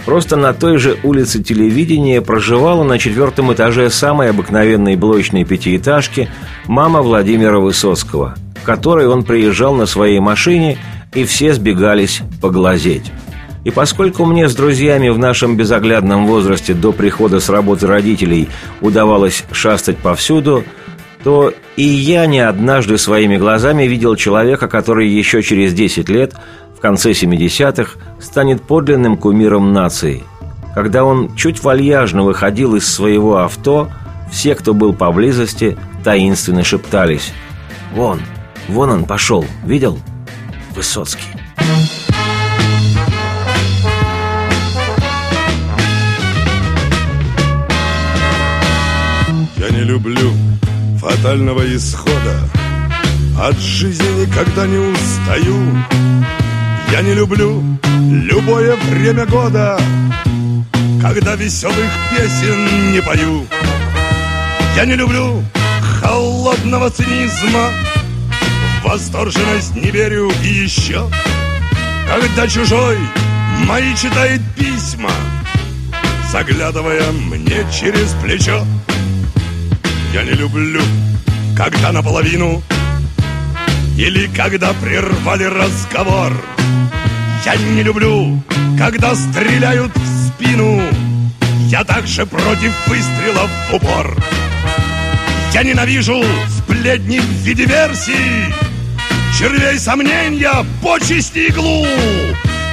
Просто 0.06 0.36
на 0.36 0.54
той 0.54 0.78
же 0.78 0.96
улице 1.02 1.42
телевидения 1.42 2.22
проживала 2.22 2.84
на 2.84 2.98
четвертом 2.98 3.52
этаже 3.52 3.90
самой 3.90 4.30
обыкновенной 4.30 4.96
блочной 4.96 5.44
пятиэтажки 5.44 6.30
мама 6.66 7.02
Владимира 7.02 7.58
Высоцкого– 7.58 8.36
которой 8.66 9.06
он 9.06 9.22
приезжал 9.22 9.74
на 9.74 9.86
своей 9.86 10.18
машине, 10.18 10.76
и 11.14 11.24
все 11.24 11.54
сбегались 11.54 12.20
поглазеть. 12.42 13.12
И 13.66 13.72
поскольку 13.72 14.24
мне 14.24 14.48
с 14.48 14.54
друзьями 14.54 15.08
в 15.08 15.18
нашем 15.18 15.56
безоглядном 15.56 16.28
возрасте 16.28 16.72
до 16.72 16.92
прихода 16.92 17.40
с 17.40 17.48
работы 17.48 17.88
родителей 17.88 18.48
удавалось 18.80 19.42
шастать 19.50 19.98
повсюду, 19.98 20.62
то 21.24 21.52
и 21.74 21.82
я 21.82 22.26
не 22.26 22.38
однажды 22.38 22.96
своими 22.96 23.36
глазами 23.36 23.82
видел 23.82 24.14
человека, 24.14 24.68
который 24.68 25.08
еще 25.08 25.42
через 25.42 25.74
10 25.74 26.08
лет, 26.08 26.32
в 26.76 26.80
конце 26.80 27.10
70-х, 27.10 27.98
станет 28.20 28.62
подлинным 28.62 29.16
кумиром 29.16 29.72
нации. 29.72 30.22
Когда 30.72 31.02
он 31.02 31.34
чуть 31.34 31.64
вальяжно 31.64 32.22
выходил 32.22 32.76
из 32.76 32.86
своего 32.86 33.38
авто, 33.38 33.88
все, 34.30 34.54
кто 34.54 34.74
был 34.74 34.92
поблизости, 34.92 35.76
таинственно 36.04 36.62
шептались 36.62 37.32
«Вон, 37.92 38.20
Вон 38.68 38.90
он 38.90 39.04
пошел, 39.06 39.44
видел? 39.64 39.98
Высоцкий. 40.72 41.26
Люблю 49.86 50.32
фатального 50.98 51.64
исхода. 51.76 52.40
От 53.40 53.56
жизни 53.58 54.26
никогда 54.26 54.66
не 54.66 54.78
устаю. 54.78 55.56
Я 56.90 57.02
не 57.02 57.14
люблю 57.14 57.62
любое 58.10 58.76
время 58.90 59.26
года 59.26 59.78
Когда 61.02 61.34
веселых 61.34 61.90
песен 62.10 62.92
не 62.92 63.00
пою. 63.00 63.46
Я 64.74 64.84
не 64.86 64.94
люблю 64.94 65.42
холодного 66.00 66.90
цинизма 66.90 67.70
восторженность 68.84 69.76
не 69.76 69.90
верю. 69.90 70.30
И 70.42 70.48
еще 70.48 71.08
Когда 72.08 72.48
чужой 72.48 72.98
мои 73.66 73.94
читает 73.94 74.40
письма 74.56 75.12
Заглядывая 76.30 77.12
мне 77.12 77.64
через 77.72 78.14
плечо 78.22 78.64
Я 80.16 80.22
не 80.22 80.30
люблю, 80.30 80.80
когда 81.54 81.92
наполовину 81.92 82.62
Или 83.98 84.26
когда 84.34 84.72
прервали 84.72 85.44
разговор. 85.44 86.32
Я 87.44 87.56
не 87.56 87.82
люблю, 87.82 88.42
когда 88.78 89.14
стреляют 89.14 89.94
в 89.94 90.28
спину. 90.28 90.80
Я 91.68 91.84
также 91.84 92.24
против 92.24 92.72
выстрелов 92.86 93.50
в 93.68 93.74
упор. 93.74 94.16
Я 95.52 95.62
ненавижу 95.62 96.24
сплетни 96.48 97.18
в 97.18 97.30
виде 97.44 97.66
версий 97.66 98.54
червей 99.38 99.78
сомнения, 99.78 100.64
почести 100.80 101.50
иглу. 101.50 101.86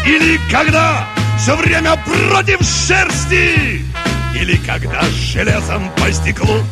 Или 0.05 0.39
когда 0.49 1.09
все 1.37 1.57
время 1.57 1.97
против 2.05 2.61
шерсти 2.61 3.83
Или 4.33 4.55
когда 4.65 5.01
железом 5.33 5.91
по 5.97 6.09
стеклу 6.09 6.63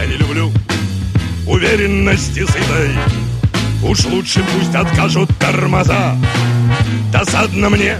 Я 0.00 0.06
не 0.06 0.16
люблю. 0.16 0.50
Уверенности 1.46 2.40
сытой. 2.46 2.90
Уж 3.82 4.06
лучше 4.06 4.42
пусть 4.50 4.74
откажут 4.74 5.28
тормоза. 5.38 6.16
Досадно 7.12 7.68
мне, 7.68 7.98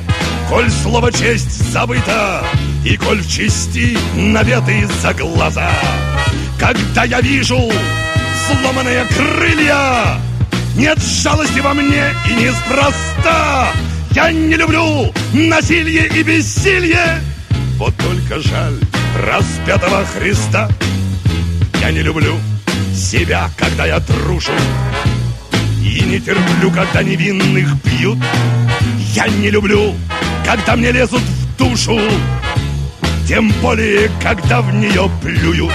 коль 0.49 0.71
слово 0.71 1.13
честь 1.13 1.73
забыто 1.73 2.43
И 2.85 2.97
коль 2.97 3.21
в 3.21 3.29
чести 3.31 3.99
наветы 4.17 4.89
за 5.03 5.13
глаза. 5.13 5.71
Когда 6.59 7.05
я 7.05 7.21
вижу 7.21 7.71
сломанные 8.47 9.05
крылья 9.05 10.19
нет 10.77 10.99
жалости 11.03 11.61
во 11.61 11.75
мне 11.75 12.15
и 12.31 12.35
неспроста. 12.35 13.75
Я 14.13 14.33
не 14.33 14.55
люблю 14.55 15.13
насилие 15.35 16.09
и 16.09 16.23
бессилие. 16.23 17.21
Вот 17.77 17.95
только 17.97 18.41
жаль 18.41 18.79
распятого 19.23 20.07
Христа 20.07 20.71
Я 21.81 21.91
не 21.93 22.03
люблю 22.03 22.39
себя, 22.95 23.51
когда 23.57 23.87
я 23.87 24.01
трушу. 24.01 24.53
И 25.83 26.03
не 26.03 26.21
терплю, 26.21 26.71
когда 26.71 27.03
невинных 27.03 27.75
бьют. 27.83 28.19
Я 29.15 29.27
не 29.29 29.49
люблю, 29.49 29.95
когда 30.45 30.77
мне 30.77 30.93
лезут 30.93 31.23
в 31.23 31.57
душу. 31.57 31.99
Тем 33.27 33.51
более, 33.63 34.11
когда 34.23 34.61
в 34.61 34.75
нее 34.75 35.11
плюют. 35.23 35.73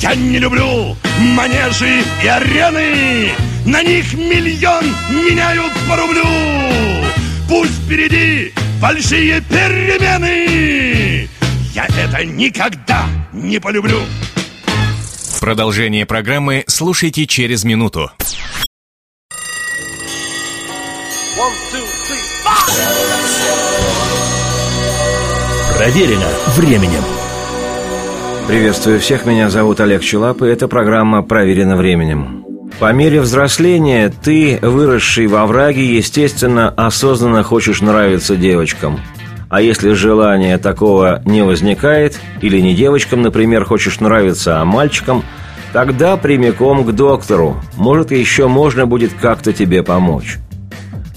Я 0.00 0.16
не 0.16 0.40
люблю 0.40 0.96
манежи 1.20 2.02
и 2.22 2.26
арены. 2.26 3.30
На 3.64 3.84
них 3.84 4.12
миллион 4.14 4.84
меняют 5.10 5.72
по 5.88 5.96
рублю. 5.96 6.26
Пусть 7.48 7.84
впереди 7.84 8.52
большие 8.80 9.40
перемены. 9.42 11.28
Я 11.72 11.86
это 11.86 12.24
никогда 12.24 13.06
не 13.32 13.60
полюблю 13.60 14.00
Продолжение 15.44 16.06
программы 16.06 16.64
слушайте 16.68 17.26
через 17.26 17.64
минуту. 17.64 18.10
Проверено 25.76 26.28
временем. 26.56 27.02
Приветствую 28.48 29.00
всех, 29.00 29.26
меня 29.26 29.50
зовут 29.50 29.80
Олег 29.80 30.02
Челап, 30.02 30.40
и 30.40 30.46
эта 30.46 30.66
программа 30.66 31.22
«Проверено 31.22 31.76
временем». 31.76 32.42
По 32.78 32.90
мере 32.94 33.20
взросления 33.20 34.10
ты, 34.24 34.58
выросший 34.62 35.26
во 35.26 35.44
враге, 35.44 35.94
естественно, 35.94 36.70
осознанно 36.70 37.42
хочешь 37.42 37.82
нравиться 37.82 38.36
девочкам. 38.36 38.98
А 39.48 39.60
если 39.60 39.92
желания 39.92 40.58
такого 40.58 41.22
не 41.24 41.42
возникает, 41.42 42.18
или 42.40 42.60
не 42.60 42.74
девочкам, 42.74 43.22
например, 43.22 43.64
хочешь 43.64 44.00
нравиться, 44.00 44.60
а 44.60 44.64
мальчикам, 44.64 45.22
тогда 45.72 46.16
прямиком 46.16 46.84
к 46.84 46.92
доктору. 46.92 47.56
Может, 47.76 48.10
еще 48.10 48.48
можно 48.48 48.86
будет 48.86 49.12
как-то 49.12 49.52
тебе 49.52 49.82
помочь. 49.82 50.38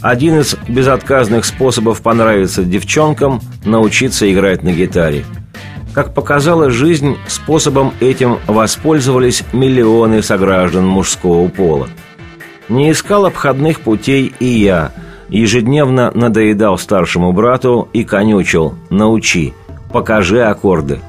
Один 0.01 0.39
из 0.39 0.55
безотказных 0.67 1.45
способов 1.45 2.01
понравиться 2.01 2.63
девчонкам– 2.63 3.41
научиться 3.65 4.31
играть 4.31 4.63
на 4.63 4.71
гитаре– 4.71 5.23
как 5.97 6.13
показала 6.13 6.69
жизнь, 6.69 7.17
способом 7.27 7.91
этим 7.99 8.37
воспользовались 8.45 9.41
миллионы 9.51 10.21
сограждан 10.21 10.85
мужского 10.85 11.47
пола. 11.47 11.89
Не 12.69 12.91
искал 12.91 13.25
обходных 13.25 13.79
путей 13.79 14.31
и 14.39 14.45
я, 14.45 14.91
ежедневно 15.29 16.11
надоедал 16.13 16.77
старшему 16.77 17.33
брату 17.33 17.87
и 17.93 18.03
конючил 18.03 18.75
«научи, 18.89 19.53
покажи 19.91 20.41
аккорды». 20.43 20.99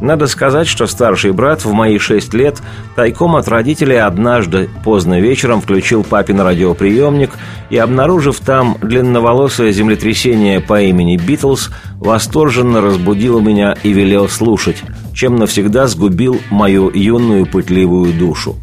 Надо 0.00 0.28
сказать, 0.28 0.68
что 0.68 0.86
старший 0.86 1.32
брат 1.32 1.64
в 1.64 1.72
мои 1.72 1.98
шесть 1.98 2.32
лет 2.32 2.62
тайком 2.94 3.34
от 3.34 3.48
родителей 3.48 3.96
однажды 3.96 4.70
поздно 4.84 5.20
вечером 5.20 5.60
включил 5.60 6.04
папин 6.04 6.40
радиоприемник 6.40 7.30
и, 7.70 7.76
обнаружив 7.78 8.38
там 8.38 8.76
длинноволосое 8.80 9.72
землетрясение 9.72 10.60
по 10.60 10.80
имени 10.80 11.16
Битлз, 11.16 11.70
восторженно 11.96 12.80
разбудил 12.80 13.40
меня 13.40 13.76
и 13.82 13.92
велел 13.92 14.28
слушать, 14.28 14.82
чем 15.14 15.36
навсегда 15.36 15.88
сгубил 15.88 16.40
мою 16.48 16.90
юную 16.94 17.46
пытливую 17.46 18.12
душу. 18.12 18.54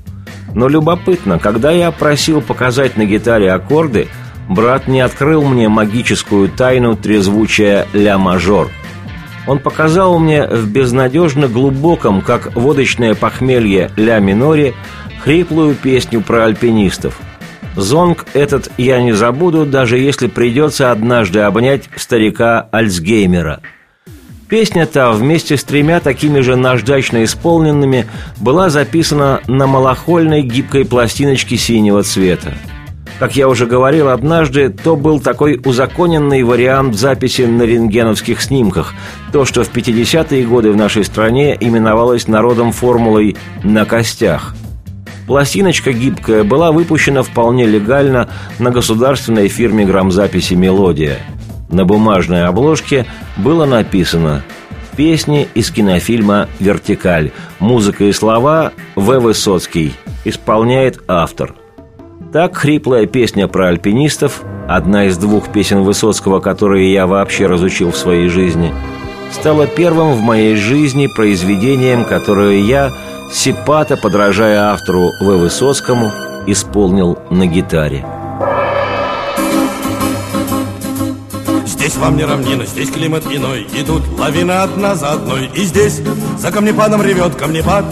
Но 0.53 0.69
любопытно, 0.69 1.37
когда 1.37 1.71
я 1.71 1.91
просил 1.91 2.39
показать 2.39 2.95
на 2.95 3.03
гитаре 3.03 3.51
аккорды, 3.51 4.07
брат 4.49 4.87
не 4.87 5.01
открыл 5.01 5.43
мне 5.43 5.69
магическую 5.69 6.49
тайну 6.49 6.95
трезвучия 6.95 7.87
ля-мажор. 7.93 8.69
Он 9.47 9.59
показал 9.59 10.17
мне 10.17 10.47
в 10.47 10.67
безнадежно 10.67 11.47
глубоком, 11.47 12.21
как 12.21 12.55
водочное 12.55 13.13
похмелье 13.13 13.91
ля-миноре, 13.95 14.73
хриплую 15.19 15.75
песню 15.75 16.21
про 16.21 16.45
альпинистов. 16.45 17.19
Зонг 17.75 18.25
этот 18.33 18.71
я 18.77 19.01
не 19.01 19.11
забуду, 19.11 19.65
даже 19.65 19.97
если 19.97 20.27
придется 20.27 20.91
однажды 20.91 21.41
обнять 21.41 21.89
старика 21.95 22.67
Альцгеймера– 22.71 23.61
Песня 24.47 24.85
та 24.85 25.11
вместе 25.11 25.57
с 25.57 25.63
тремя 25.63 25.99
такими 25.99 26.39
же 26.41 26.55
наждачно 26.55 27.23
исполненными 27.23 28.05
была 28.37 28.69
записана 28.69 29.41
на 29.47 29.65
малохольной 29.65 30.43
гибкой 30.43 30.85
пластиночке 30.85 31.57
синего 31.57 32.03
цвета. 32.03 32.53
Как 33.19 33.35
я 33.37 33.47
уже 33.47 33.65
говорил 33.65 34.09
однажды, 34.09 34.69
то 34.69 34.97
был 34.97 35.21
такой 35.21 35.61
узаконенный 35.63 36.43
вариант 36.43 36.95
записи 36.95 37.43
на 37.43 37.63
рентгеновских 37.63 38.41
снимках, 38.41 38.93
то, 39.31 39.45
что 39.45 39.63
в 39.63 39.73
50-е 39.73 40.45
годы 40.45 40.71
в 40.71 40.75
нашей 40.75 41.05
стране 41.05 41.55
именовалось 41.57 42.27
народом 42.27 42.73
формулой 42.73 43.37
«на 43.63 43.85
костях». 43.85 44.53
Пластиночка 45.27 45.91
гибкая 45.91 46.43
была 46.43 46.71
выпущена 46.71 47.23
вполне 47.23 47.65
легально 47.65 48.29
на 48.59 48.69
государственной 48.69 49.47
фирме 49.47 49.85
грамзаписи 49.85 50.53
«Мелодия». 50.53 51.17
На 51.69 51.85
бумажной 51.85 52.45
обложке 52.45 53.05
было 53.37 53.65
написано 53.65 54.43
«Песни 54.97 55.47
из 55.55 55.71
кинофильма 55.71 56.47
«Вертикаль». 56.59 57.31
Музыка 57.59 58.03
и 58.03 58.11
слова 58.11 58.73
В. 58.95 59.19
Высоцкий. 59.19 59.93
Исполняет 60.25 60.99
автор. 61.07 61.55
Так 62.35 62.57
хриплая 62.57 63.05
песня 63.05 63.47
про 63.47 63.69
альпинистов, 63.69 64.43
одна 64.67 65.05
из 65.05 65.17
двух 65.17 65.53
песен 65.53 65.83
Высоцкого, 65.83 66.41
которые 66.41 66.91
я 66.91 67.07
вообще 67.07 67.45
разучил 67.45 67.91
в 67.91 67.97
своей 67.97 68.27
жизни, 68.27 68.73
стала 69.31 69.67
первым 69.67 70.11
в 70.11 70.19
моей 70.19 70.57
жизни 70.57 71.07
произведением, 71.15 72.03
которое 72.03 72.59
я, 72.59 72.91
сипата, 73.31 73.95
подражая 73.95 74.63
автору 74.63 75.11
В. 75.21 75.37
Высоцкому, 75.37 76.11
исполнил 76.45 77.17
на 77.29 77.47
гитаре. 77.47 78.05
Здесь 81.65 81.95
вам 81.95 82.17
не 82.17 82.25
равнина, 82.25 82.65
здесь 82.65 82.89
климат 82.91 83.23
иной 83.31 83.65
И 83.73 83.81
тут 83.81 84.01
лавина 84.19 84.63
одна 84.63 84.95
за 84.95 85.13
одной 85.13 85.49
И 85.55 85.61
здесь 85.61 86.01
за 86.37 86.51
камнепадом 86.51 87.01
ревет 87.01 87.35
камнепад 87.35 87.85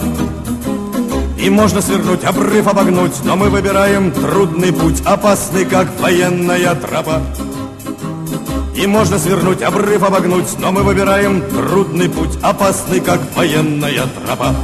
И 1.44 1.50
можно 1.50 1.82
свернуть, 1.82 2.24
обрыв 2.24 2.66
обогнуть 2.66 3.22
Но 3.22 3.36
мы 3.36 3.50
выбираем 3.50 4.10
трудный 4.12 4.72
путь 4.72 5.02
Опасный, 5.04 5.66
как 5.66 5.88
военная 6.00 6.74
тропа 6.74 7.20
и 8.74 8.88
можно 8.88 9.20
свернуть, 9.20 9.62
обрыв 9.62 10.02
обогнуть 10.02 10.58
Но 10.58 10.72
мы 10.72 10.82
выбираем 10.82 11.42
трудный 11.42 12.08
путь 12.08 12.38
Опасный, 12.42 13.00
как 13.00 13.20
военная 13.36 14.06
тропа 14.06 14.54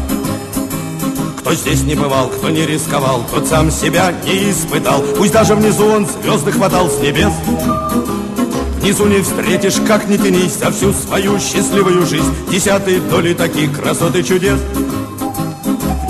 кто 1.37 1.55
здесь 1.55 1.83
не 1.85 1.95
бывал, 1.95 2.29
кто 2.29 2.51
не 2.51 2.67
рисковал, 2.67 3.25
тот 3.33 3.49
сам 3.49 3.71
себя 3.71 4.13
не 4.27 4.51
испытал. 4.51 5.03
Пусть 5.17 5.33
даже 5.33 5.55
внизу 5.55 5.87
он 5.87 6.07
звезды 6.07 6.53
хватал 6.53 6.91
с 6.91 7.01
небес. 7.01 7.33
Внизу 8.81 9.07
не 9.07 9.23
встретишь, 9.23 9.81
как 9.87 10.07
не 10.07 10.19
тянись 10.19 10.59
За 10.59 10.71
всю 10.71 10.93
свою 10.93 11.39
счастливую 11.39 12.07
жизнь 12.07 12.35
Десятые 12.51 13.01
доли 13.01 13.35
таких 13.35 13.79
красот 13.79 14.17
и 14.17 14.25
чудес 14.25 14.59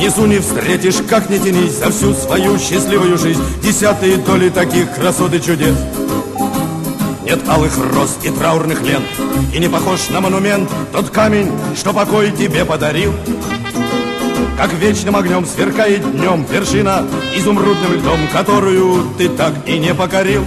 Внизу 0.01 0.25
не 0.25 0.39
встретишь, 0.39 0.95
как 1.07 1.29
не 1.29 1.39
тянись 1.39 1.75
За 1.75 1.91
всю 1.91 2.15
свою 2.15 2.59
счастливую 2.59 3.19
жизнь. 3.19 3.43
Десятые 3.63 4.17
доли 4.17 4.49
таких 4.49 4.91
красот 4.95 5.35
и 5.35 5.43
чудес. 5.43 5.77
Нет 7.23 7.47
алых 7.47 7.77
роз 7.77 8.17
и 8.23 8.31
траурных 8.31 8.81
лент. 8.81 9.05
И 9.55 9.59
не 9.59 9.69
похож 9.69 10.09
на 10.09 10.23
монумент 10.23 10.71
Тот 10.91 11.11
камень, 11.11 11.53
что 11.77 11.93
покой 11.93 12.33
тебе 12.33 12.65
подарил. 12.65 13.13
Как 14.57 14.73
вечным 14.73 15.17
огнем 15.17 15.45
сверкает 15.45 16.01
днем 16.13 16.47
Вершина 16.51 17.07
изумрудным 17.37 17.93
льдом 17.93 18.21
Которую 18.33 19.05
ты 19.19 19.29
так 19.29 19.53
и 19.67 19.79
не 19.79 19.95
покорил. 19.95 20.47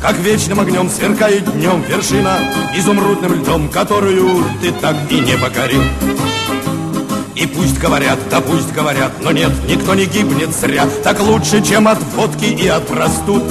Как 0.00 0.16
вечным 0.18 0.60
огнем 0.60 0.88
сверкает 0.88 1.52
днем 1.52 1.82
вершина 1.82 2.38
Изумрудным 2.76 3.34
льдом, 3.34 3.68
которую 3.70 4.44
ты 4.62 4.70
так 4.70 4.94
и 5.10 5.18
не 5.18 5.36
покорил 5.36 5.82
и 7.34 7.46
пусть 7.46 7.78
говорят, 7.78 8.18
да 8.30 8.40
пусть 8.40 8.72
говорят, 8.72 9.12
но 9.20 9.32
нет, 9.32 9.52
никто 9.68 9.94
не 9.94 10.06
гибнет 10.06 10.54
зря. 10.54 10.86
Так 11.02 11.20
лучше, 11.20 11.62
чем 11.62 11.88
от 11.88 12.00
водки 12.14 12.44
и 12.44 12.68
от 12.68 12.86
простуд. 12.86 13.42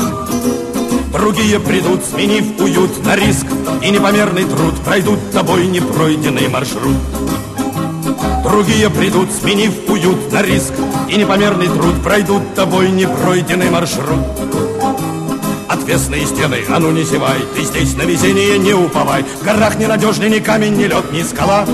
Другие 1.12 1.60
придут, 1.60 2.04
сменив 2.04 2.60
уют 2.60 3.06
на 3.06 3.16
риск 3.16 3.46
И 3.84 3.92
непомерный 3.92 4.46
труд 4.46 4.74
Пройдут 4.84 5.32
тобой 5.32 5.68
непройденный 5.68 6.50
маршрут. 6.50 6.98
Другие 8.44 8.90
придут, 8.90 9.30
сменив 9.32 9.74
уют 9.88 10.32
на 10.32 10.42
риск 10.42 10.74
И 11.08 11.16
непомерный 11.16 11.68
труд 11.68 12.04
Пройдут 12.04 12.56
тобой 12.56 12.90
непройденный 12.90 13.70
маршрут. 13.70 14.20
Отвесные 15.70 16.26
стены, 16.26 16.66
а 16.68 16.80
ну 16.80 16.92
не 16.92 17.04
зевай 17.04 17.40
Ты 17.56 17.64
здесь 17.64 17.96
на 17.96 18.02
везение 18.02 18.58
не 18.58 18.74
уповай. 18.74 19.24
В 19.24 19.46
горах 19.46 19.78
ненадежный 19.78 20.30
ни 20.30 20.40
камень, 20.40 20.76
ни 20.76 20.86
лед, 20.86 21.12
ни 21.14 21.22
скала 21.22 21.66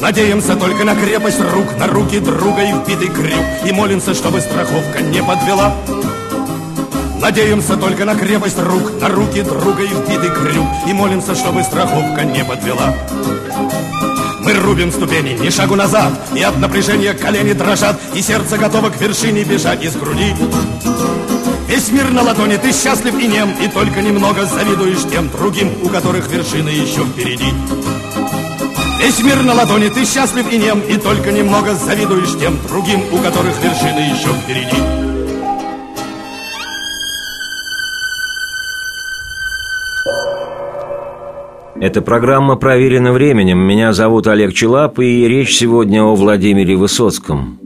Надеемся 0.00 0.56
только 0.56 0.84
на 0.84 0.94
крепость 0.94 1.40
рук 1.40 1.76
На 1.78 1.86
руки 1.86 2.20
друга 2.20 2.62
и 2.62 2.72
вбитый 2.72 3.08
крюк. 3.08 3.44
И 3.66 3.72
молимся, 3.72 4.14
чтобы 4.14 4.40
страховка 4.40 5.02
не 5.02 5.22
подвела. 5.22 5.74
Надеемся 7.20 7.76
только 7.76 8.06
на 8.06 8.14
крепость 8.14 8.58
рук 8.58 8.98
На 8.98 9.08
руки 9.08 9.42
друга 9.42 9.82
и 9.82 9.88
вбитый 9.88 10.30
крюк. 10.30 10.66
И 10.86 10.92
молимся, 10.94 11.34
чтобы 11.34 11.62
страховка 11.62 12.24
не 12.24 12.42
подвела. 12.42 12.94
Мы 14.40 14.54
рубим 14.54 14.90
ступени, 14.90 15.38
ни 15.38 15.50
шагу 15.50 15.76
назад 15.76 16.12
И 16.34 16.42
от 16.42 16.58
напряжения 16.58 17.12
колени 17.12 17.52
дрожат 17.52 18.00
И 18.14 18.22
сердце 18.22 18.56
готово 18.56 18.88
к 18.88 18.98
вершине 18.98 19.44
бежать 19.44 19.84
из 19.84 19.96
груди. 19.96 20.34
Весь 21.68 21.92
мир 21.92 22.10
на 22.10 22.22
ладони, 22.22 22.56
ты 22.56 22.72
счастлив 22.72 23.16
и 23.20 23.28
нем 23.28 23.54
И 23.62 23.68
только 23.68 24.00
немного 24.00 24.46
завидуешь 24.46 25.04
тем 25.12 25.28
другим 25.28 25.70
У 25.82 25.88
которых 25.88 26.28
вершины 26.28 26.70
еще 26.70 27.04
впереди 27.04 27.52
Весь 29.00 29.22
мир 29.22 29.42
на 29.42 29.54
ладони, 29.54 29.88
ты 29.88 30.04
счастлив 30.04 30.52
и 30.52 30.58
нем 30.58 30.80
И 30.80 30.98
только 30.98 31.32
немного 31.32 31.74
завидуешь 31.74 32.38
тем 32.38 32.58
другим 32.68 33.00
У 33.12 33.16
которых 33.16 33.54
вершины 33.62 34.00
еще 34.00 34.28
впереди 34.28 34.76
Эта 41.80 42.02
программа 42.02 42.56
проверена 42.56 43.10
временем. 43.10 43.58
Меня 43.58 43.94
зовут 43.94 44.26
Олег 44.26 44.52
Челап, 44.52 44.98
и 44.98 45.26
речь 45.26 45.56
сегодня 45.56 46.02
о 46.02 46.14
Владимире 46.14 46.76
Высоцком. 46.76 47.58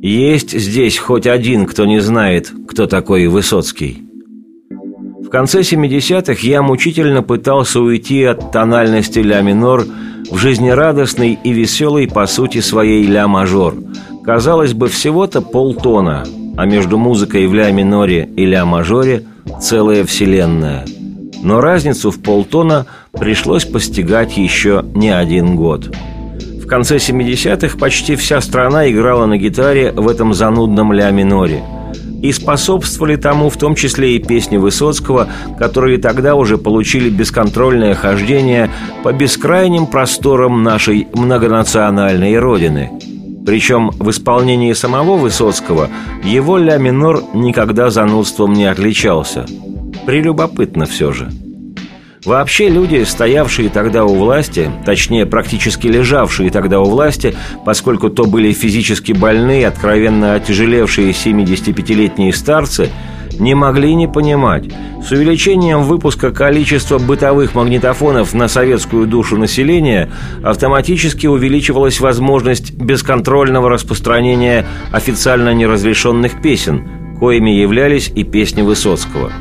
Есть 0.00 0.58
здесь 0.58 0.96
хоть 0.96 1.26
один, 1.26 1.66
кто 1.66 1.84
не 1.84 2.00
знает, 2.00 2.50
кто 2.66 2.86
такой 2.86 3.26
Высоцкий. 3.26 4.04
В 4.70 5.28
конце 5.28 5.60
70-х 5.60 6.46
я 6.46 6.62
мучительно 6.62 7.22
пытался 7.22 7.80
уйти 7.80 8.24
от 8.24 8.52
тональности 8.52 9.18
ля 9.18 9.42
минор 9.42 9.84
в 10.30 10.36
жизнерадостный 10.36 11.38
и 11.42 11.52
веселый 11.52 12.08
по 12.08 12.26
сути 12.26 12.60
своей 12.60 13.06
ля 13.06 13.28
мажор. 13.28 13.74
Казалось 14.24 14.74
бы, 14.74 14.88
всего-то 14.88 15.40
полтона, 15.40 16.24
а 16.56 16.66
между 16.66 16.98
музыкой 16.98 17.46
в 17.46 17.54
ля 17.54 17.70
миноре 17.70 18.28
и 18.36 18.44
ля 18.44 18.64
мажоре 18.64 19.24
целая 19.60 20.04
вселенная. 20.04 20.84
Но 21.42 21.60
разницу 21.60 22.10
в 22.10 22.20
полтона 22.20 22.86
пришлось 23.12 23.64
постигать 23.64 24.36
еще 24.36 24.84
не 24.94 25.10
один 25.10 25.56
год– 25.56 25.94
в 26.68 26.70
конце 26.70 26.96
70-х 26.96 27.78
почти 27.78 28.14
вся 28.14 28.42
страна 28.42 28.90
играла 28.90 29.24
на 29.24 29.38
гитаре 29.38 29.90
в 29.90 30.06
этом 30.06 30.34
занудном 30.34 30.92
ля-миноре. 30.92 31.62
И 32.22 32.32
способствовали 32.32 33.16
тому 33.16 33.48
в 33.48 33.56
том 33.56 33.74
числе 33.74 34.16
и 34.16 34.18
песни 34.18 34.56
Высоцкого, 34.56 35.28
которые 35.58 35.98
тогда 35.98 36.34
уже 36.34 36.58
получили 36.58 37.08
бесконтрольное 37.10 37.94
хождение 37.94 38.70
по 39.02 39.12
бескрайним 39.12 39.86
просторам 39.86 40.62
нашей 40.62 41.08
многонациональной 41.14 42.38
родины. 42.38 42.90
Причем 43.46 43.90
в 43.90 44.10
исполнении 44.10 44.72
самого 44.72 45.16
Высоцкого 45.16 45.88
его 46.24 46.58
ля-минор 46.58 47.22
никогда 47.34 47.90
занудством 47.90 48.52
не 48.52 48.66
отличался. 48.66 49.46
Прелюбопытно 50.06 50.86
все 50.86 51.12
же– 51.12 51.30
Вообще 52.24 52.68
люди, 52.68 53.04
стоявшие 53.04 53.68
тогда 53.68 54.04
у 54.04 54.14
власти, 54.14 54.70
точнее, 54.84 55.26
практически 55.26 55.86
лежавшие 55.86 56.50
тогда 56.50 56.80
у 56.80 56.84
власти, 56.84 57.36
поскольку 57.64 58.10
то 58.10 58.24
были 58.24 58.52
физически 58.52 59.12
больные, 59.12 59.66
откровенно 59.66 60.34
отяжелевшие 60.34 61.12
75-летние 61.12 62.32
старцы, 62.32 62.90
не 63.38 63.54
могли 63.54 63.94
не 63.94 64.08
понимать. 64.08 64.64
С 65.06 65.12
увеличением 65.12 65.82
выпуска 65.82 66.32
количества 66.32 66.98
бытовых 66.98 67.54
магнитофонов 67.54 68.34
на 68.34 68.48
советскую 68.48 69.06
душу 69.06 69.36
населения 69.36 70.10
автоматически 70.42 71.26
увеличивалась 71.28 72.00
возможность 72.00 72.72
бесконтрольного 72.72 73.70
распространения 73.70 74.66
официально 74.92 75.54
неразрешенных 75.54 76.42
песен– 76.42 76.88
коими 77.18 77.50
являлись 77.50 78.10
и 78.14 78.24
песни 78.24 78.62
Высоцкого. 78.62 79.32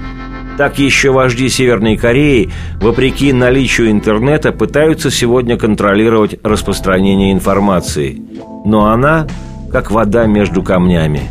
Так 0.57 0.79
еще 0.79 1.11
вожди 1.11 1.49
Северной 1.49 1.97
Кореи, 1.97 2.49
вопреки 2.81 3.31
наличию 3.31 3.91
интернета, 3.91 4.51
пытаются 4.51 5.11
сегодня 5.11 5.57
контролировать 5.57 6.39
распространение 6.43 7.31
информации. 7.31 8.19
Но 8.65 8.87
она 8.87 9.27
как 9.71 9.91
вода 9.91 10.25
между 10.25 10.63
камнями. 10.63 11.21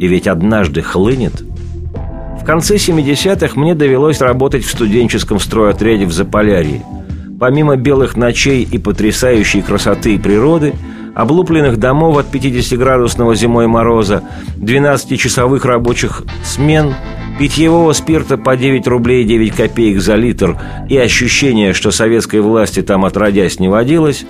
И 0.00 0.08
ведь 0.08 0.26
однажды 0.26 0.82
хлынет. 0.82 1.42
В 2.40 2.44
конце 2.44 2.76
70-х 2.76 3.58
мне 3.58 3.74
довелось 3.74 4.20
работать 4.20 4.64
в 4.64 4.70
студенческом 4.70 5.38
стройотряде 5.38 6.06
в 6.06 6.12
Заполярье. 6.12 6.82
Помимо 7.38 7.76
белых 7.76 8.16
ночей 8.16 8.66
и 8.68 8.78
потрясающей 8.78 9.62
красоты 9.62 10.18
природы– 10.18 10.74
облупленных 11.16 11.78
домов 11.78 12.18
от 12.18 12.26
50-градусного 12.26 13.34
зимой 13.34 13.66
мороза, 13.66 14.22
12-часовых 14.58 15.64
рабочих 15.64 16.22
смен, 16.44 16.94
питьевого 17.38 17.92
спирта 17.92 18.36
по 18.38 18.56
9 18.56 18.86
рублей 18.86 19.24
9 19.24 19.54
копеек 19.54 20.00
за 20.00 20.16
литр 20.16 20.58
и 20.88 20.96
ощущение, 20.96 21.72
что 21.72 21.90
советской 21.90 22.40
власти 22.40 22.82
там 22.82 23.04
отродясь 23.04 23.60
не 23.60 23.68
водилось, 23.68 24.26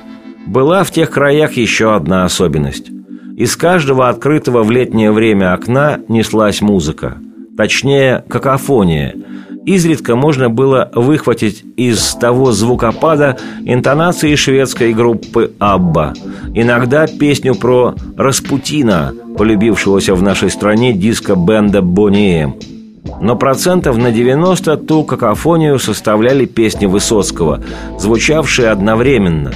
была 0.47 0.85
в 0.85 0.90
тех 0.90 1.11
краях 1.11 1.53
еще 1.55 1.95
одна 1.95 2.25
особенность. 2.25 2.90
Из 3.37 3.57
каждого 3.57 4.09
открытого 4.09 4.62
в 4.62 4.71
летнее 4.71 5.12
время 5.12 5.53
окна 5.53 6.01
неслась 6.09 6.61
музыка. 6.61 7.19
Точнее, 7.57 8.25
какофония– 8.29 9.14
изредка 9.66 10.16
можно 10.16 10.49
было 10.49 10.90
выхватить 10.95 11.64
из 11.77 12.14
того 12.14 12.53
звукопада 12.53 13.37
интонации 13.64 14.35
шведской 14.37 14.95
группы 14.95 15.53
«Абба», 15.59 16.14
иногда 16.55 17.07
песню 17.07 17.55
про 17.55 17.95
Распутина, 18.16 19.12
полюбившегося 19.37 20.14
в 20.14 20.23
нашей 20.23 20.51
стране 20.51 20.92
диско-бенда 20.92 21.83
«Бонни 21.83 22.42
Эм». 22.42 22.75
Но 23.20 23.37
процентов 23.37 23.96
на 23.96 24.11
90 24.11 24.76
ту 24.79 25.05
какофонию 25.05 25.79
составляли 25.79 26.44
песни 26.44 26.87
Высоцкого, 26.87 27.62
звучавшие 27.98 28.68
одновременно, 28.68 29.52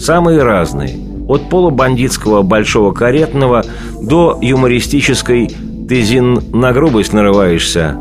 самые 0.00 0.42
разные, 0.42 0.96
от 1.28 1.48
полубандитского 1.48 2.42
«Большого 2.42 2.92
каретного» 2.92 3.64
до 4.00 4.38
юмористической 4.40 5.50
«Ты, 5.88 6.02
Зин, 6.02 6.40
на 6.52 6.72
грубость 6.72 7.12
нарываешься», 7.12 7.96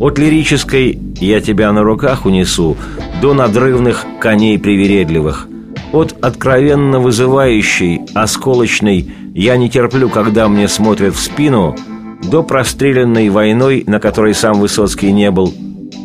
от 0.00 0.18
лирической 0.18 0.98
«Я 1.20 1.40
тебя 1.40 1.72
на 1.72 1.82
руках 1.82 2.26
унесу» 2.26 2.76
до 3.20 3.34
надрывных 3.34 4.04
«Коней 4.20 4.58
привередливых», 4.58 5.48
от 5.92 6.14
откровенно 6.20 6.98
вызывающей, 7.00 8.00
осколочной 8.14 9.08
«Я 9.34 9.56
не 9.56 9.68
терплю, 9.68 10.08
когда 10.08 10.48
мне 10.48 10.68
смотрят 10.68 11.14
в 11.14 11.20
спину» 11.20 11.76
до 12.24 12.42
простреленной 12.42 13.28
войной, 13.28 13.84
на 13.86 14.00
которой 14.00 14.34
сам 14.34 14.60
Высоцкий 14.60 15.12
не 15.12 15.30
был, 15.30 15.54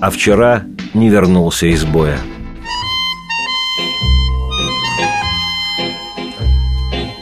а 0.01 0.09
вчера 0.09 0.63
не 0.93 1.09
вернулся 1.09 1.67
из 1.67 1.83
боя. 1.85 2.19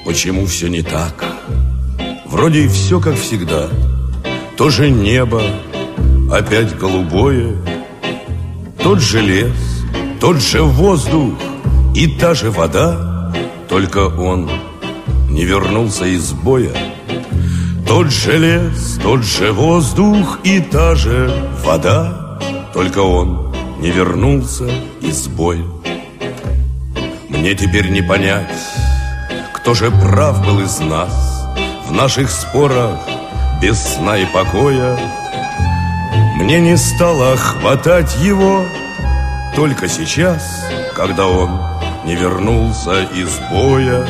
Почему 0.05 0.45
все 0.45 0.67
не 0.67 0.81
так? 0.81 1.25
Вроде 2.25 2.65
и 2.65 2.67
все 2.67 2.99
как 2.99 3.15
всегда. 3.15 3.67
Тоже 4.57 4.89
небо, 4.89 5.43
опять 6.31 6.75
голубое 6.75 7.55
Тот 8.81 8.99
же 8.99 9.21
лес, 9.21 9.85
тот 10.19 10.37
же 10.37 10.63
воздух 10.63 11.35
и 11.95 12.07
та 12.07 12.33
же 12.33 12.49
вода 12.49 13.31
Только 13.69 14.07
он 14.07 14.49
не 15.29 15.45
вернулся 15.45 16.05
из 16.05 16.33
боя 16.33 16.71
Тот 17.87 18.11
же 18.11 18.37
лес, 18.37 18.99
тот 19.01 19.23
же 19.23 19.53
воздух 19.53 20.39
и 20.43 20.59
та 20.59 20.93
же 20.95 21.33
вода. 21.63 22.37
Только 22.73 22.99
он 22.99 23.55
не 23.79 23.91
вернулся 23.91 24.69
из 24.99 25.27
боя. 25.29 25.63
Мне 27.29 27.55
теперь 27.55 27.89
не 27.89 28.01
понять, 28.01 28.51
кто 29.53 29.73
же 29.73 29.89
прав 29.89 30.45
был 30.45 30.59
из 30.59 30.79
нас 30.79 31.47
В 31.87 31.93
наших 31.93 32.29
спорах 32.29 32.99
без 33.61 33.79
сна 33.79 34.17
и 34.17 34.25
покоя. 34.25 34.97
Мне 36.35 36.59
не 36.59 36.75
стало 36.75 37.37
хватать 37.37 38.13
его 38.21 38.65
Только 39.55 39.87
сейчас, 39.87 40.65
когда 40.93 41.27
он 41.27 41.57
не 42.05 42.15
вернулся 42.15 43.03
из 43.13 43.39
боя 43.49 44.05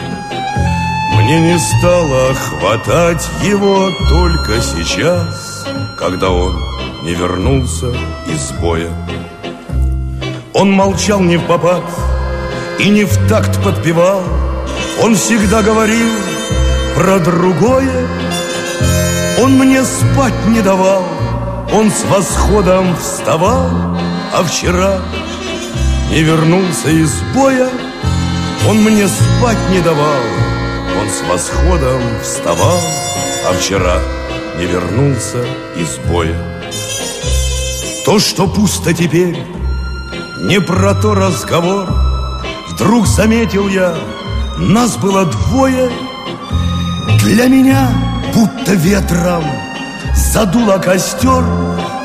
Мне 1.28 1.42
не 1.42 1.60
стало 1.60 2.34
хватать 2.36 3.30
его 3.44 3.92
только 4.08 4.62
сейчас 4.62 5.66
Когда 5.98 6.30
он 6.30 6.56
не 7.04 7.13
вернулся 7.16 7.88
из 8.28 8.52
боя. 8.62 8.90
Он 10.54 10.72
молчал 10.72 11.20
не 11.20 11.36
в 11.36 11.44
попад 11.46 11.84
и 12.80 12.88
не 12.88 13.04
в 13.04 13.28
такт 13.28 13.62
подпевал. 13.62 14.24
Он 15.04 15.16
всегда 15.16 15.62
говорил 15.63 16.08
про 16.96 17.20
другое. 17.20 18.08
Он 19.44 19.52
мне 19.58 19.84
спать 19.84 20.46
не 20.48 20.62
давал. 20.62 21.04
Он 21.74 21.92
с 21.92 22.06
восходом 22.06 22.96
вставал, 22.96 23.70
а 24.34 24.44
вчера 24.46 25.02
не 26.10 26.22
вернулся 26.22 26.90
из 26.90 27.12
боя. 27.36 27.68
Он 28.70 28.82
мне 28.82 29.10
спать 29.10 29.70
не 29.72 29.82
давал, 29.82 30.22
он 31.08 31.13
с 31.13 31.22
восходом 31.30 32.02
вставал, 32.22 32.80
а 33.48 33.54
вчера 33.54 34.00
не 34.58 34.65
вернулся 34.65 35.46
из 35.76 35.98
боя. 36.10 36.36
То, 38.06 38.20
что 38.20 38.48
пусто 38.48 38.93
теперь, 38.93 39.38
не 40.41 40.60
про 40.60 40.93
то 40.96 41.13
разговор. 41.13 41.88
Вдруг 42.70 43.08
заметил 43.08 43.67
я, 43.70 43.96
нас 44.58 44.98
было 44.98 45.26
двое. 45.26 45.89
Для 47.24 47.48
меня 47.48 47.89
будто 48.34 48.74
ветром 48.74 49.43
задуло 50.15 50.78
костер, 50.78 51.43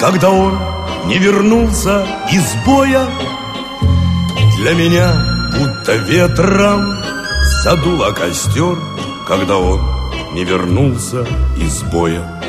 когда 0.01 0.31
он 0.31 0.59
не 1.07 1.19
вернулся 1.19 2.07
из 2.31 2.45
боя. 2.65 3.07
Для 4.59 4.75
меня 4.75 5.13
будто 5.59 5.97
ветром 5.97 7.03
задуло 7.63 8.11
костер, 8.11 8.77
когда 9.27 9.57
он 9.57 9.81
не 10.35 10.45
вернулся 10.45 11.27
из 11.57 11.83
боя. 11.83 12.43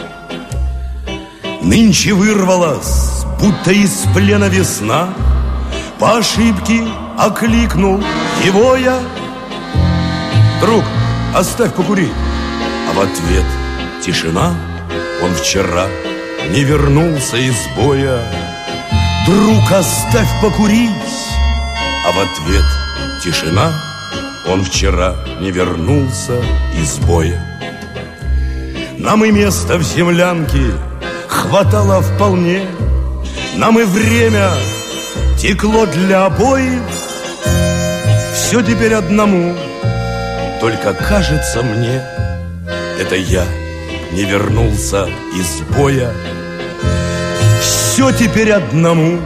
Нынче 1.62 2.14
вырвалась, 2.14 3.26
будто 3.40 3.72
из 3.72 4.06
плена 4.14 4.50
весна, 4.50 5.14
По 6.00 6.18
ошибке 6.18 6.84
окликнул 7.18 8.04
его 8.44 8.76
я. 8.76 9.00
Друг, 10.60 10.84
оставь 11.34 11.74
покурить, 11.74 12.12
а 12.90 12.94
в 12.94 13.00
ответ 13.00 13.46
тишина— 14.04 14.54
он 15.24 15.34
вчера 15.36 15.88
не 16.50 16.64
вернулся 16.66 17.38
из 17.38 17.56
боя. 17.78 18.22
Друг, 19.26 19.72
оставь 19.72 20.28
покурить 20.42 20.90
А 22.06 22.12
в 22.12 22.20
ответ 22.20 22.66
тишина 23.24 23.93
Он 24.48 24.64
вчера 24.64 25.16
не 25.40 25.52
вернулся 25.52 26.42
из 26.76 26.98
боя. 27.00 27.42
Нам 28.98 29.26
и 29.26 29.32
место 29.32 29.78
в 29.78 29.84
землянке 29.84 30.72
Хватало 31.28 32.02
вполне. 32.02 32.66
Нам 33.56 33.80
и 33.80 33.84
время 33.84 34.52
текло 35.38 35.86
для 35.86 36.26
обоих 36.26 36.82
Все 38.34 38.62
теперь 38.62 38.94
одному 38.94 39.56
Только 40.60 40.94
кажется 40.94 41.62
мне 41.62 42.02
Это 43.00 43.16
я 43.16 43.46
не 44.14 44.26
вернулся 44.26 45.08
из 45.36 45.62
боя. 45.76 46.12
Все 47.62 48.12
теперь 48.12 48.52
одному, 48.52 49.20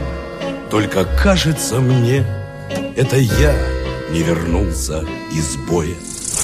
только 0.70 1.04
кажется 1.04 1.76
мне, 1.76 2.24
это 2.96 3.16
я 3.16 3.54
не 4.10 4.22
вернулся 4.22 5.04
из 5.32 5.56
боя. 5.68 5.94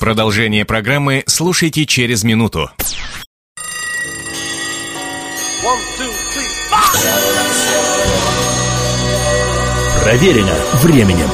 Продолжение 0.00 0.64
программы 0.64 1.22
слушайте 1.26 1.86
через 1.86 2.24
минуту. 2.24 2.70
Проверено 10.02 10.54
временем. 10.82 11.28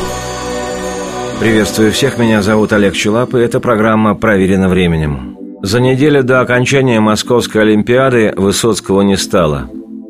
Приветствую 1.41 1.91
всех, 1.91 2.19
меня 2.19 2.43
зовут 2.43 2.73
Олег 2.73 2.95
Челап, 2.95 3.35
и 3.35 3.39
эта 3.39 3.59
программа 3.59 4.15
«Проверено 4.15 4.69
временем». 4.69 5.37
За 5.63 5.81
неделю 5.81 6.23
до 6.23 6.41
окончания 6.41 7.01
Московской 7.01 7.63
Олимпиады 7.63 8.33
Высоцкого 8.37 9.03
не 9.03 9.17
стало. 9.17 9.69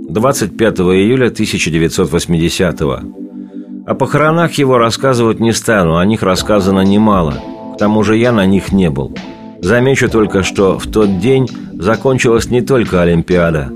25 0.09 0.81
июля 0.81 1.29
1980-го. 1.29 3.30
О 3.91 3.95
похоронах 3.95 4.53
его 4.53 4.79
рассказывать 4.79 5.41
не 5.41 5.53
стану, 5.53 5.97
о 5.97 6.05
них 6.05 6.23
рассказано 6.23 6.83
немало. 6.83 7.35
К 7.75 7.77
тому 7.77 8.05
же 8.05 8.17
я 8.17 8.31
на 8.31 8.47
них 8.47 8.71
не 8.71 8.89
был. 8.89 9.13
Замечу 9.63 10.09
только, 10.09 10.45
что 10.45 10.79
в 10.79 10.87
тот 10.87 11.19
день 11.19 11.49
закончилась 11.73 12.51
не 12.51 12.61
только 12.61 13.03
Олимпиада. 13.03 13.73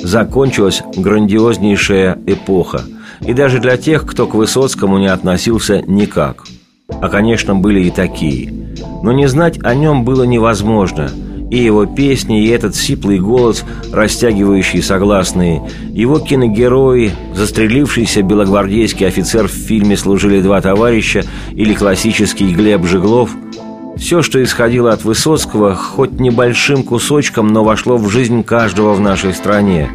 Закончилась 0.00 0.84
грандиознейшая 0.96 2.16
эпоха. 2.26 2.82
И 3.22 3.32
даже 3.32 3.58
для 3.58 3.76
тех, 3.76 4.06
кто 4.06 4.28
к 4.28 4.34
Высоцкому 4.34 4.98
не 4.98 5.08
относился 5.08 5.82
никак. 5.82 6.44
А, 6.88 7.08
конечно, 7.08 7.56
были 7.56 7.80
и 7.80 7.90
такие. 7.90 8.76
Но 9.02 9.10
не 9.10 9.26
знать 9.26 9.58
о 9.64 9.74
нем 9.74 10.04
было 10.04 10.22
невозможно– 10.22 11.10
и 11.56 11.64
его 11.64 11.86
песни, 11.86 12.44
и 12.44 12.48
этот 12.48 12.76
сиплый 12.76 13.18
голос, 13.18 13.64
растягивающий 13.90 14.82
согласные, 14.82 15.62
его 15.90 16.18
киногерои, 16.18 17.12
застрелившийся 17.34 18.20
белогвардейский 18.20 19.06
офицер 19.06 19.48
в 19.48 19.52
фильме 19.52 19.96
«Служили 19.96 20.42
два 20.42 20.60
товарища» 20.60 21.24
или 21.52 21.72
классический 21.72 22.52
Глеб 22.52 22.84
Жеглов– 22.84 23.30
все, 23.96 24.20
что 24.20 24.44
исходило 24.44 24.92
от 24.92 25.04
Высоцкого, 25.04 25.74
хоть 25.74 26.20
небольшим 26.20 26.82
кусочком, 26.82 27.48
но 27.48 27.64
вошло 27.64 27.96
в 27.96 28.10
жизнь 28.10 28.42
каждого 28.42 28.92
в 28.92 29.00
нашей 29.00 29.32
стране. 29.32 29.88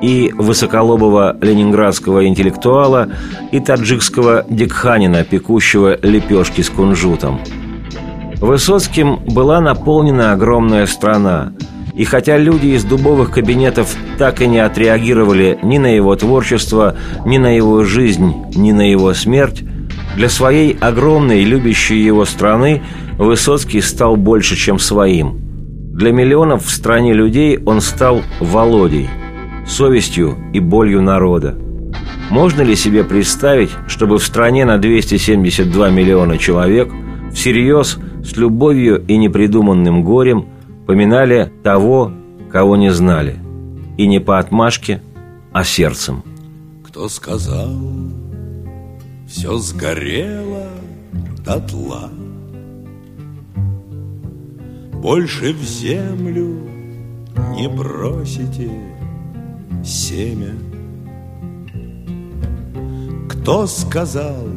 И 0.00 0.32
высоколобого 0.38 1.36
ленинградского 1.42 2.28
интеллектуала, 2.28 3.10
и 3.50 3.58
таджикского 3.58 4.46
дикханина, 4.48 5.24
пекущего 5.24 5.98
лепешки 6.00 6.60
с 6.60 6.70
кунжутом– 6.70 7.40
Высоцким 8.40 9.18
была 9.26 9.60
наполнена 9.60 10.32
огромная 10.32 10.86
страна. 10.86 11.52
И 11.94 12.04
хотя 12.04 12.38
люди 12.38 12.68
из 12.68 12.84
дубовых 12.84 13.32
кабинетов 13.32 13.96
так 14.16 14.40
и 14.40 14.46
не 14.46 14.60
отреагировали 14.60 15.58
ни 15.64 15.78
на 15.78 15.92
его 15.92 16.14
творчество, 16.14 16.96
ни 17.26 17.38
на 17.38 17.56
его 17.56 17.82
жизнь, 17.82 18.32
ни 18.54 18.70
на 18.70 18.88
его 18.88 19.12
смерть, 19.14 19.64
для 20.14 20.28
своей 20.28 20.76
огромной, 20.78 21.42
любящей 21.42 22.00
его 22.00 22.24
страны 22.24 22.82
Высоцкий 23.18 23.80
стал 23.80 24.14
больше, 24.14 24.54
чем 24.54 24.78
своим. 24.78 25.40
Для 25.92 26.12
миллионов 26.12 26.64
в 26.64 26.70
стране 26.70 27.14
людей 27.14 27.58
он 27.66 27.80
стал 27.80 28.22
Володей, 28.38 29.08
совестью 29.66 30.36
и 30.52 30.60
болью 30.60 31.02
народа. 31.02 31.58
Можно 32.30 32.62
ли 32.62 32.76
себе 32.76 33.02
представить, 33.02 33.70
чтобы 33.88 34.18
в 34.18 34.22
стране 34.22 34.64
на 34.64 34.78
272 34.78 35.90
миллиона 35.90 36.38
человек 36.38 36.92
всерьез– 37.32 37.98
с 38.24 38.36
любовью 38.36 39.04
и 39.06 39.16
непридуманным 39.16 40.04
горем 40.04 40.46
поминали 40.86 41.52
того, 41.62 42.12
кого 42.50 42.76
не 42.76 42.90
знали, 42.90 43.36
и 43.96 44.06
не 44.06 44.20
по 44.20 44.38
отмашке, 44.38 45.02
а 45.52 45.64
сердцем. 45.64 46.22
Кто 46.84 47.08
сказал, 47.08 47.70
все 49.26 49.56
сгорело 49.58 50.68
дотла, 51.44 52.10
Больше 55.02 55.52
в 55.52 55.62
землю 55.62 56.58
не 57.54 57.68
бросите 57.68 58.68
семя. 59.84 60.54
Кто 63.28 63.66
сказал, 63.68 64.48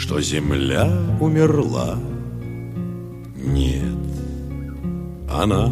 что 0.00 0.20
земля 0.22 0.90
умерла. 1.20 1.98
Нет, 3.36 3.98
она 5.30 5.70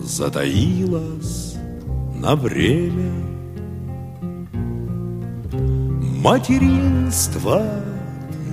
затаилась 0.00 1.56
на 2.14 2.34
время. 2.36 3.12
Материнство 6.22 7.62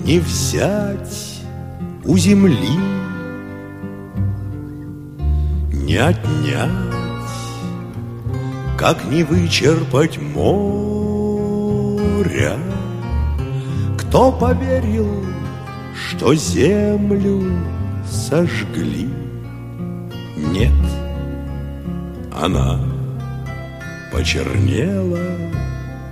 не 0.03 0.19
взять 0.19 1.41
у 2.03 2.17
земли, 2.17 2.77
не 5.71 5.95
отнять, 5.95 6.69
как 8.77 9.05
не 9.05 9.23
вычерпать 9.23 10.19
моря. 10.21 10.73
Кто 14.13 14.31
поверил, 14.31 15.25
что 15.95 16.35
землю 16.35 17.51
сожгли? 18.07 19.09
Нет, 20.37 20.71
она 22.31 22.79
почернела 24.11 25.17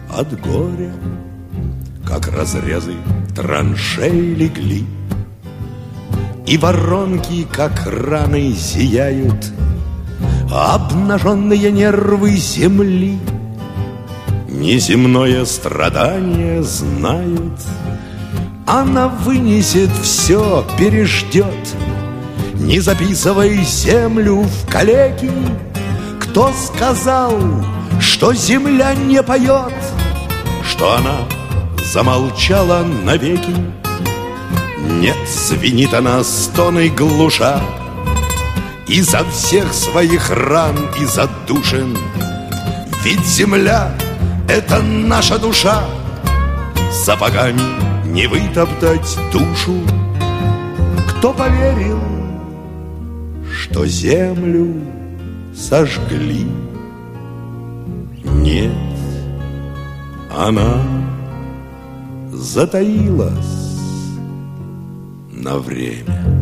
от 0.09 0.41
горя, 0.41 0.91
Как 2.03 2.27
разрезы 2.29 2.95
траншей 3.35 4.33
легли, 4.33 4.83
И 6.47 6.57
воронки, 6.57 7.45
как 7.53 7.85
раны, 7.85 8.51
зияют, 8.53 9.53
Обнаженные 10.51 11.71
нервы 11.71 12.31
земли 12.31 13.19
Неземное 14.49 15.45
страдание 15.45 16.63
знают— 16.63 17.61
она 18.65 19.08
вынесет 19.08 19.89
все, 20.02 20.65
переждет 20.78 21.76
Не 22.56 22.80
записывай 22.80 23.63
землю 23.63 24.41
в 24.41 24.69
калеки. 24.69 25.32
Кто 26.19 26.52
сказал, 26.54 27.38
что 28.00 28.34
земля 28.34 28.93
не 28.93 29.21
поет 29.24 29.74
Что 30.63 30.95
она 30.95 31.17
замолчала 31.91 32.84
навеки? 32.84 33.56
Нет, 35.00 35.17
звенит 35.28 35.93
она 35.93 36.24
стоной 36.24 36.89
глуша. 36.89 37.62
Изо 38.88 39.24
всех 39.32 39.74
своих 39.74 40.30
ран 40.30 40.76
и 41.00 41.06
задушен. 41.06 41.97
Ведь 43.04 43.26
земля— 43.26 43.95
это 44.47 44.82
наша 44.82 45.39
душа. 45.39 45.84
Сапогами 46.91 47.90
не 48.12 48.28
вытоптать 48.28 49.17
душу. 49.32 49.78
Кто 51.08 51.34
поверил, 51.34 52.00
что 53.54 53.86
землю 53.86 54.74
сожгли? 55.56 56.47
Нет, 58.24 58.71
она 60.36 60.82
затаилась 62.34 63.80
на 65.32 65.58
время. 65.58 66.40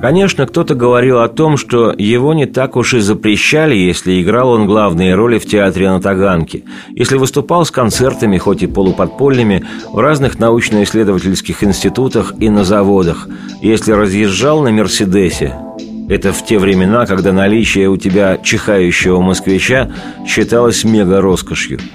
Конечно, 0.00 0.46
кто-то 0.46 0.76
говорил 0.76 1.18
о 1.18 1.28
том, 1.28 1.56
что 1.56 1.92
его 1.96 2.32
не 2.32 2.46
так 2.46 2.76
уж 2.76 2.94
и 2.94 3.00
запрещали, 3.00 3.74
если 3.74 4.22
играл 4.22 4.50
он 4.50 4.66
главные 4.66 5.16
роли 5.16 5.38
в 5.38 5.46
театре 5.46 5.90
на 5.90 6.00
Таганке, 6.00 6.62
если 6.90 7.16
выступал 7.16 7.66
с 7.66 7.72
концертами, 7.72 8.38
хоть 8.38 8.62
и 8.62 8.68
полуподпольными, 8.68 9.64
в 9.92 9.98
разных 9.98 10.38
научно-исследовательских 10.38 11.64
институтах 11.64 12.32
и 12.38 12.48
на 12.48 12.62
заводах, 12.62 13.26
если 13.60 13.90
разъезжал 13.90 14.62
на 14.62 14.70
«Мерседесе». 14.70 15.58
Это 16.08 16.32
в 16.32 16.46
те 16.46 16.58
времена, 16.58 17.04
когда 17.04 17.32
наличие 17.32 17.88
у 17.88 17.96
тебя 17.96 18.38
чихающего 18.38 19.20
москвича 19.20 19.90
считалось 20.24 20.84
мега-роскошью– 20.84 21.80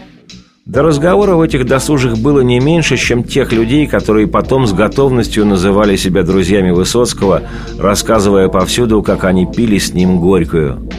до 0.66 0.82
разговоров 0.82 1.42
этих 1.42 1.66
досужих 1.66 2.18
было 2.18 2.40
не 2.40 2.60
меньше, 2.60 2.96
чем 2.96 3.24
тех 3.24 3.52
людей, 3.52 3.86
которые 3.86 4.28
потом 4.28 4.66
с 4.66 4.72
готовностью 4.72 5.46
называли 5.46 5.98
себя 5.98 6.24
друзьями 6.24 6.72
Высоцкого, 6.72 7.44
рассказывая 7.78 8.48
повсюду, 8.48 9.04
как 9.04 9.26
они 9.26 9.46
пили 9.46 9.78
с 9.78 9.94
ним 9.94 10.20
горькую. 10.20 10.90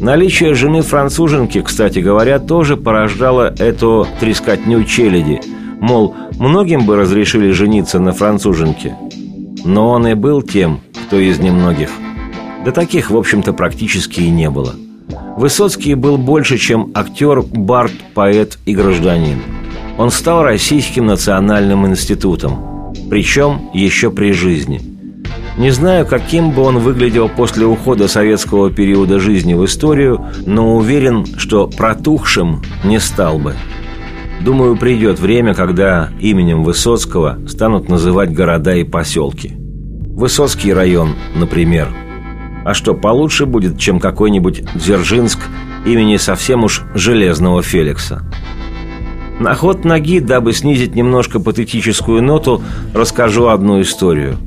Наличие 0.00 0.54
жены 0.54 0.82
француженки, 0.82 1.62
кстати 1.62 2.00
говоря, 2.00 2.40
тоже 2.40 2.76
порождало 2.76 3.54
эту 3.56 4.06
трескотню 4.18 4.82
челяди. 4.82 5.40
Мол, 5.80 6.14
многим 6.40 6.84
бы 6.84 6.96
разрешили 6.96 7.52
жениться 7.52 8.00
на 8.00 8.12
француженке. 8.12 8.96
Но 9.64 9.90
он 9.90 10.08
и 10.08 10.14
был 10.14 10.42
тем, 10.42 10.80
кто 11.06 11.18
из 11.18 11.38
немногих. 11.38 11.90
Да 12.64 12.72
таких, 12.72 13.10
в 13.10 13.16
общем-то, 13.16 13.52
практически 13.52 14.22
и 14.22 14.30
не 14.30 14.50
было– 14.50 14.74
Высоцкий 15.36 15.94
был 15.94 16.16
больше, 16.16 16.58
чем 16.58 16.92
актер, 16.94 17.42
бард, 17.42 17.92
поэт 18.14 18.58
и 18.66 18.74
гражданин. 18.74 19.42
Он 19.98 20.10
стал 20.10 20.44
Российским 20.44 21.06
национальным 21.06 21.86
институтом, 21.86 22.92
причем 23.10 23.68
еще 23.74 24.12
при 24.12 24.32
жизни. 24.32 24.80
Не 25.58 25.70
знаю, 25.70 26.06
каким 26.06 26.52
бы 26.52 26.62
он 26.62 26.78
выглядел 26.78 27.28
после 27.28 27.66
ухода 27.66 28.06
советского 28.06 28.70
периода 28.70 29.18
жизни 29.18 29.54
в 29.54 29.64
историю, 29.64 30.24
но 30.46 30.76
уверен, 30.76 31.26
что 31.36 31.66
протухшим 31.68 32.62
не 32.84 33.00
стал 33.00 33.38
бы. 33.38 33.54
Думаю, 34.40 34.76
придет 34.76 35.18
время, 35.18 35.54
когда 35.54 36.10
именем 36.20 36.62
Высоцкого 36.62 37.38
станут 37.48 37.88
называть 37.88 38.32
города 38.32 38.74
и 38.74 38.84
поселки. 38.84 39.52
Высоцкий 39.56 40.72
район, 40.72 41.14
например– 41.34 41.88
а 42.64 42.74
что, 42.74 42.94
получше 42.94 43.46
будет, 43.46 43.78
чем 43.78 44.00
какой-нибудь 44.00 44.64
Дзержинск 44.74 45.38
имени 45.84 46.16
совсем 46.16 46.64
уж 46.64 46.82
Железного 46.94 47.62
Феликса? 47.62 48.24
На 49.38 49.54
ход 49.54 49.84
ноги, 49.84 50.20
дабы 50.20 50.52
снизить 50.52 50.94
немножко 50.94 51.40
патетическую 51.40 52.22
ноту, 52.22 52.62
расскажу 52.94 53.48
одну 53.48 53.80
историю. 53.82 54.38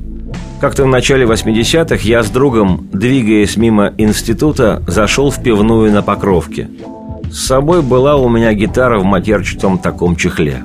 Как-то 0.60 0.84
в 0.84 0.88
начале 0.88 1.24
80-х 1.24 2.02
я 2.02 2.22
с 2.22 2.30
другом, 2.30 2.88
двигаясь 2.92 3.56
мимо 3.56 3.92
института, 3.96 4.82
зашел 4.88 5.30
в 5.30 5.40
пивную 5.42 5.92
на 5.92 6.02
Покровке. 6.02 6.68
С 7.30 7.46
собой 7.46 7.82
была 7.82 8.16
у 8.16 8.28
меня 8.28 8.52
гитара 8.54 8.98
в 8.98 9.04
матерчатом 9.04 9.78
таком 9.78 10.16
чехле. 10.16 10.64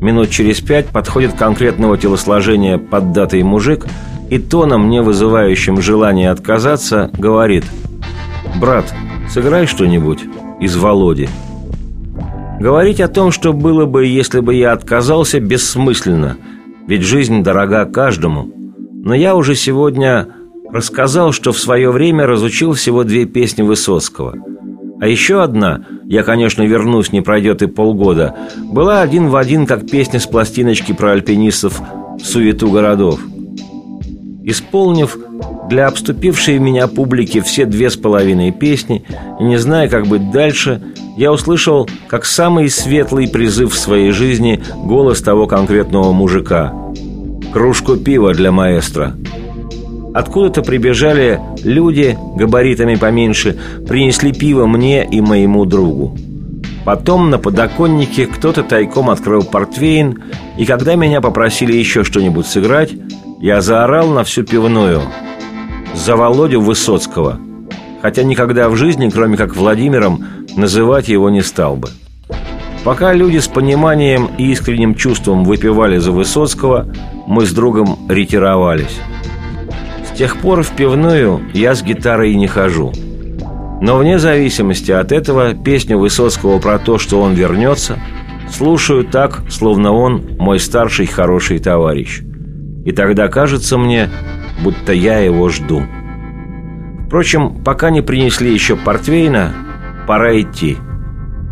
Минут 0.00 0.30
через 0.30 0.60
пять 0.60 0.86
подходит 0.88 1.34
конкретного 1.34 1.96
телосложения 1.96 2.78
поддатый 2.78 3.42
мужик 3.42 3.86
и 4.30 4.38
тоном, 4.38 4.90
не 4.90 5.00
вызывающим 5.00 5.80
желания 5.80 6.30
отказаться, 6.30 7.10
говорит 7.16 7.64
«Брат, 8.60 8.92
сыграй 9.28 9.66
что-нибудь 9.66 10.20
из 10.60 10.76
Володи». 10.76 11.28
Говорить 12.60 13.00
о 13.00 13.08
том, 13.08 13.32
что 13.32 13.52
было 13.52 13.84
бы, 13.84 14.06
если 14.06 14.40
бы 14.40 14.54
я 14.54 14.72
отказался, 14.72 15.40
бессмысленно, 15.40 16.36
ведь 16.86 17.02
жизнь 17.02 17.42
дорога 17.42 17.84
каждому. 17.84 18.50
Но 19.02 19.14
я 19.14 19.34
уже 19.34 19.54
сегодня 19.54 20.28
рассказал, 20.70 21.32
что 21.32 21.52
в 21.52 21.58
свое 21.58 21.90
время 21.90 22.26
разучил 22.26 22.72
всего 22.72 23.04
две 23.04 23.24
песни 23.24 23.62
Высоцкого. 23.62 24.34
А 25.00 25.06
еще 25.06 25.42
одна, 25.42 25.84
я, 26.04 26.22
конечно, 26.22 26.62
вернусь, 26.62 27.12
не 27.12 27.20
пройдет 27.20 27.62
и 27.62 27.66
полгода, 27.66 28.34
была 28.64 29.02
один 29.02 29.28
в 29.28 29.36
один, 29.36 29.66
как 29.66 29.88
песня 29.88 30.20
с 30.20 30.26
пластиночки 30.26 30.92
про 30.92 31.12
альпинистов 31.12 31.80
«Суету 32.22 32.70
городов». 32.70 33.20
Исполнив 34.42 35.18
для 35.68 35.88
обступившей 35.88 36.58
меня 36.58 36.86
публики 36.86 37.40
все 37.40 37.66
две 37.66 37.90
с 37.90 37.96
половиной 37.96 38.52
песни 38.52 39.04
и 39.40 39.44
не 39.44 39.56
зная, 39.56 39.88
как 39.88 40.06
быть 40.06 40.30
дальше, 40.30 40.80
я 41.16 41.32
услышал, 41.32 41.88
как 42.06 42.24
самый 42.24 42.70
светлый 42.70 43.28
призыв 43.28 43.72
в 43.72 43.78
своей 43.78 44.12
жизни 44.12 44.62
голос 44.76 45.20
того 45.20 45.46
конкретного 45.46 46.12
мужика. 46.12 46.72
«Кружку 47.52 47.96
пива 47.96 48.32
для 48.34 48.52
маэстро». 48.52 49.14
Откуда-то 50.16 50.62
прибежали 50.62 51.38
люди, 51.62 52.16
габаритами 52.36 52.94
поменьше, 52.94 53.54
принесли 53.86 54.32
пиво 54.32 54.64
мне 54.64 55.04
и 55.04 55.20
моему 55.20 55.66
другу. 55.66 56.16
Потом 56.86 57.28
на 57.28 57.36
подоконнике 57.36 58.24
кто-то 58.24 58.62
тайком 58.62 59.10
открыл 59.10 59.42
портвейн, 59.42 60.22
и 60.56 60.64
когда 60.64 60.94
меня 60.94 61.20
попросили 61.20 61.76
еще 61.76 62.02
что-нибудь 62.02 62.46
сыграть, 62.46 62.94
я 63.42 63.60
заорал 63.60 64.08
на 64.08 64.24
всю 64.24 64.42
пивную 64.42 65.02
«За 65.94 66.16
Володю 66.16 66.62
Высоцкого!» 66.62 67.38
Хотя 68.00 68.22
никогда 68.22 68.70
в 68.70 68.76
жизни, 68.76 69.10
кроме 69.10 69.36
как 69.36 69.54
Владимиром, 69.54 70.24
называть 70.56 71.08
его 71.08 71.28
не 71.28 71.42
стал 71.42 71.76
бы. 71.76 71.90
Пока 72.84 73.12
люди 73.12 73.36
с 73.36 73.48
пониманием 73.48 74.30
и 74.38 74.50
искренним 74.50 74.94
чувством 74.94 75.44
выпивали 75.44 75.98
за 75.98 76.10
Высоцкого, 76.10 76.88
мы 77.26 77.44
с 77.44 77.52
другом 77.52 77.98
ретировались. 78.08 78.98
Тех 80.16 80.38
пор 80.38 80.62
в 80.62 80.70
пивную 80.72 81.42
я 81.52 81.74
с 81.74 81.82
гитарой 81.82 82.34
не 82.34 82.46
хожу. 82.46 82.92
Но 83.80 83.98
вне 83.98 84.18
зависимости 84.18 84.90
от 84.90 85.12
этого 85.12 85.54
песню 85.54 85.98
Высоцкого 85.98 86.58
про 86.58 86.78
то, 86.78 86.98
что 86.98 87.20
он 87.20 87.34
вернется, 87.34 87.98
слушаю 88.50 89.04
так, 89.04 89.42
словно 89.50 89.92
он 89.92 90.36
мой 90.38 90.58
старший 90.58 91.06
хороший 91.06 91.58
товарищ– 91.58 92.22
и 92.86 92.92
тогда 92.92 93.26
кажется 93.26 93.76
мне, 93.76 94.08
будто 94.62 94.92
я 94.92 95.18
его 95.18 95.48
жду. 95.48 95.82
Впрочем, 97.06 97.64
пока 97.64 97.90
не 97.90 98.00
принесли 98.00 98.52
еще 98.52 98.76
портвейна, 98.76 99.52
пора 100.06 100.40
идти. 100.40 100.76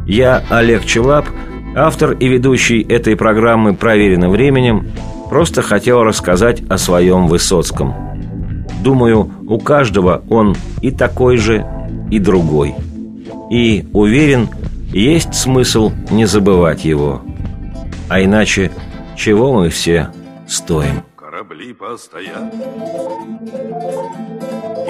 Я, 0.06 0.44
Олег 0.48 0.84
Челап, 0.84 1.26
автор 1.74 2.12
и 2.12 2.28
ведущий 2.28 2.82
этой 2.82 3.16
программы 3.16 3.74
«Проверено 3.74 4.30
временем», 4.30 4.86
просто 5.28 5.60
хотел 5.60 6.04
рассказать 6.04 6.62
о 6.70 6.78
своем 6.78 7.26
Высоцком. 7.26 8.13
Думаю, 8.84 9.30
у 9.48 9.58
каждого 9.58 10.22
он 10.28 10.54
и 10.82 10.90
такой 10.90 11.38
же, 11.38 11.64
и 12.10 12.18
другой. 12.18 12.74
И, 13.50 13.86
уверен, 13.94 14.50
есть 14.92 15.34
смысл 15.34 15.90
не 16.10 16.26
забывать 16.26 16.84
его. 16.84 17.22
А 18.10 18.22
иначе, 18.22 18.70
чего 19.16 19.54
мы 19.54 19.70
все 19.70 20.10
стоим? 20.46 21.02
корабли 21.16 21.72
постоят 21.72 22.52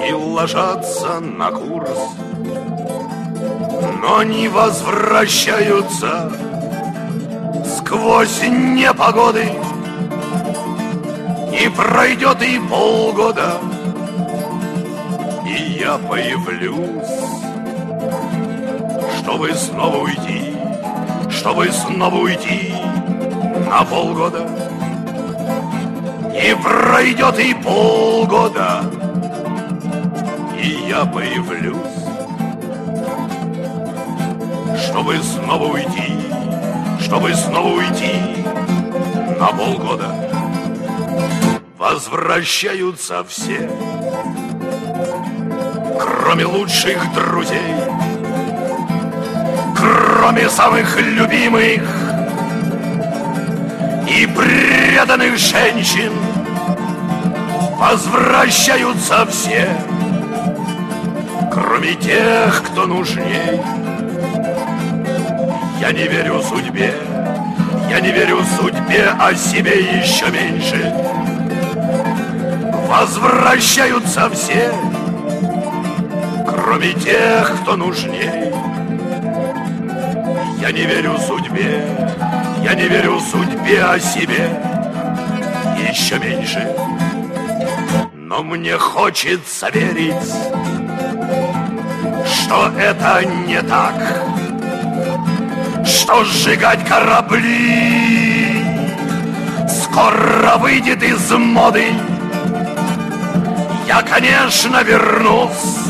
И 0.05 0.11
ложатся 0.11 1.21
на 1.21 1.51
курс 1.51 1.89
Но 4.01 4.23
не 4.23 4.49
возвращаются 4.49 6.33
Сквозь 7.77 8.43
непогоды 8.43 9.45
Не 11.49 11.69
пройдет 11.71 12.41
и 12.43 12.59
полгода 12.69 13.53
я 15.77 15.97
появлюсь. 15.97 17.09
Чтобы 19.19 19.53
снова 19.53 19.97
уйти 19.97 20.55
Чтобы 21.29 21.71
снова 21.71 22.15
уйти 22.15 22.73
на 23.69 23.83
полгода. 23.83 24.47
Не 26.31 26.55
пройдет 26.55 27.39
и 27.39 27.53
полгода, 27.53 28.83
и 30.61 30.89
я 30.89 31.05
появлюсь, 31.05 31.75
чтобы 34.85 35.17
снова 35.19 35.71
уйти, 35.71 36.13
чтобы 36.99 37.33
снова 37.35 37.67
уйти 37.67 38.43
на 39.39 39.47
полгода. 39.47 40.13
Возвращаются 41.77 43.23
все, 43.23 43.69
кроме 46.25 46.43
лучших 46.45 47.13
друзей, 47.13 47.75
кроме 49.77 50.49
самых 50.49 50.99
любимых 50.99 51.83
и 54.09 54.25
преданных 54.25 55.37
женщин 55.37 56.11
возвращаются 57.77 59.27
все, 59.27 59.69
кроме 61.53 61.93
тех, 61.93 62.63
кто 62.63 62.87
нужней. 62.87 63.61
Я 65.79 65.91
не 65.91 66.07
верю 66.07 66.41
судьбе, 66.41 66.91
я 67.87 67.99
не 67.99 68.09
верю 68.11 68.39
судьбе, 68.59 69.13
а 69.19 69.35
себе 69.35 69.79
еще 69.79 70.25
меньше. 70.31 70.91
Возвращаются 72.87 74.27
все, 74.31 74.73
кроме 76.75 76.93
тех, 76.93 77.61
кто 77.61 77.77
нужней. 77.77 78.51
Я 80.59 80.71
не 80.71 80.81
верю 80.81 81.17
судьбе, 81.17 81.81
я 82.63 82.73
не 82.73 82.87
верю 82.89 83.17
судьбе 83.19 83.81
о 83.81 83.97
себе. 83.97 84.49
Еще 85.89 86.19
меньше. 86.19 86.69
Но 88.13 88.43
мне 88.43 88.77
хочется 88.77 89.69
верить 89.69 90.33
Что 92.25 92.71
это 92.77 93.23
не 93.23 93.61
так 93.61 93.93
Что 95.85 96.23
сжигать 96.25 96.83
корабли 96.85 98.63
Скоро 99.69 100.57
выйдет 100.57 101.03
из 101.03 101.31
моды. 101.31 101.85
Я, 103.87 104.01
конечно, 104.01 104.83
вернусь 104.83 105.84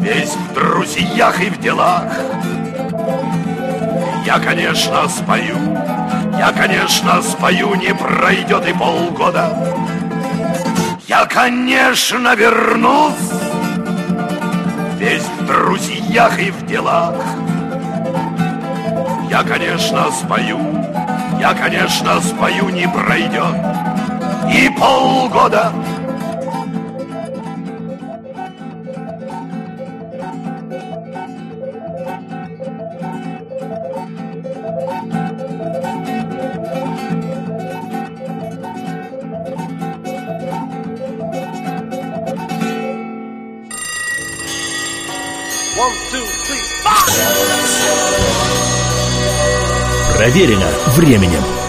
Весь 0.00 0.34
в 0.34 0.54
друзьях 0.54 1.40
и 1.42 1.50
в 1.50 1.60
делах 1.60 2.04
я, 4.24 4.38
конечно, 4.38 5.08
спою, 5.08 5.56
я, 6.38 6.52
конечно, 6.52 7.20
спою, 7.20 7.74
не 7.74 7.92
пройдет 7.94 8.66
и 8.68 8.72
полгода. 8.72 9.50
Я, 11.08 11.24
конечно, 11.26 12.34
вернусь, 12.36 13.14
весь 14.98 15.24
в 15.24 15.46
друзьях 15.46 16.38
и 16.38 16.50
в 16.50 16.64
делах. 16.66 17.16
Я, 19.28 19.42
конечно, 19.42 20.10
спою, 20.12 20.60
я, 21.40 21.52
конечно, 21.54 22.20
спою, 22.20 22.68
не 22.68 22.86
пройдет 22.86 23.56
и 24.54 24.68
полгода. 24.78 25.72
Проверено 50.30 50.70
временем. 50.96 51.59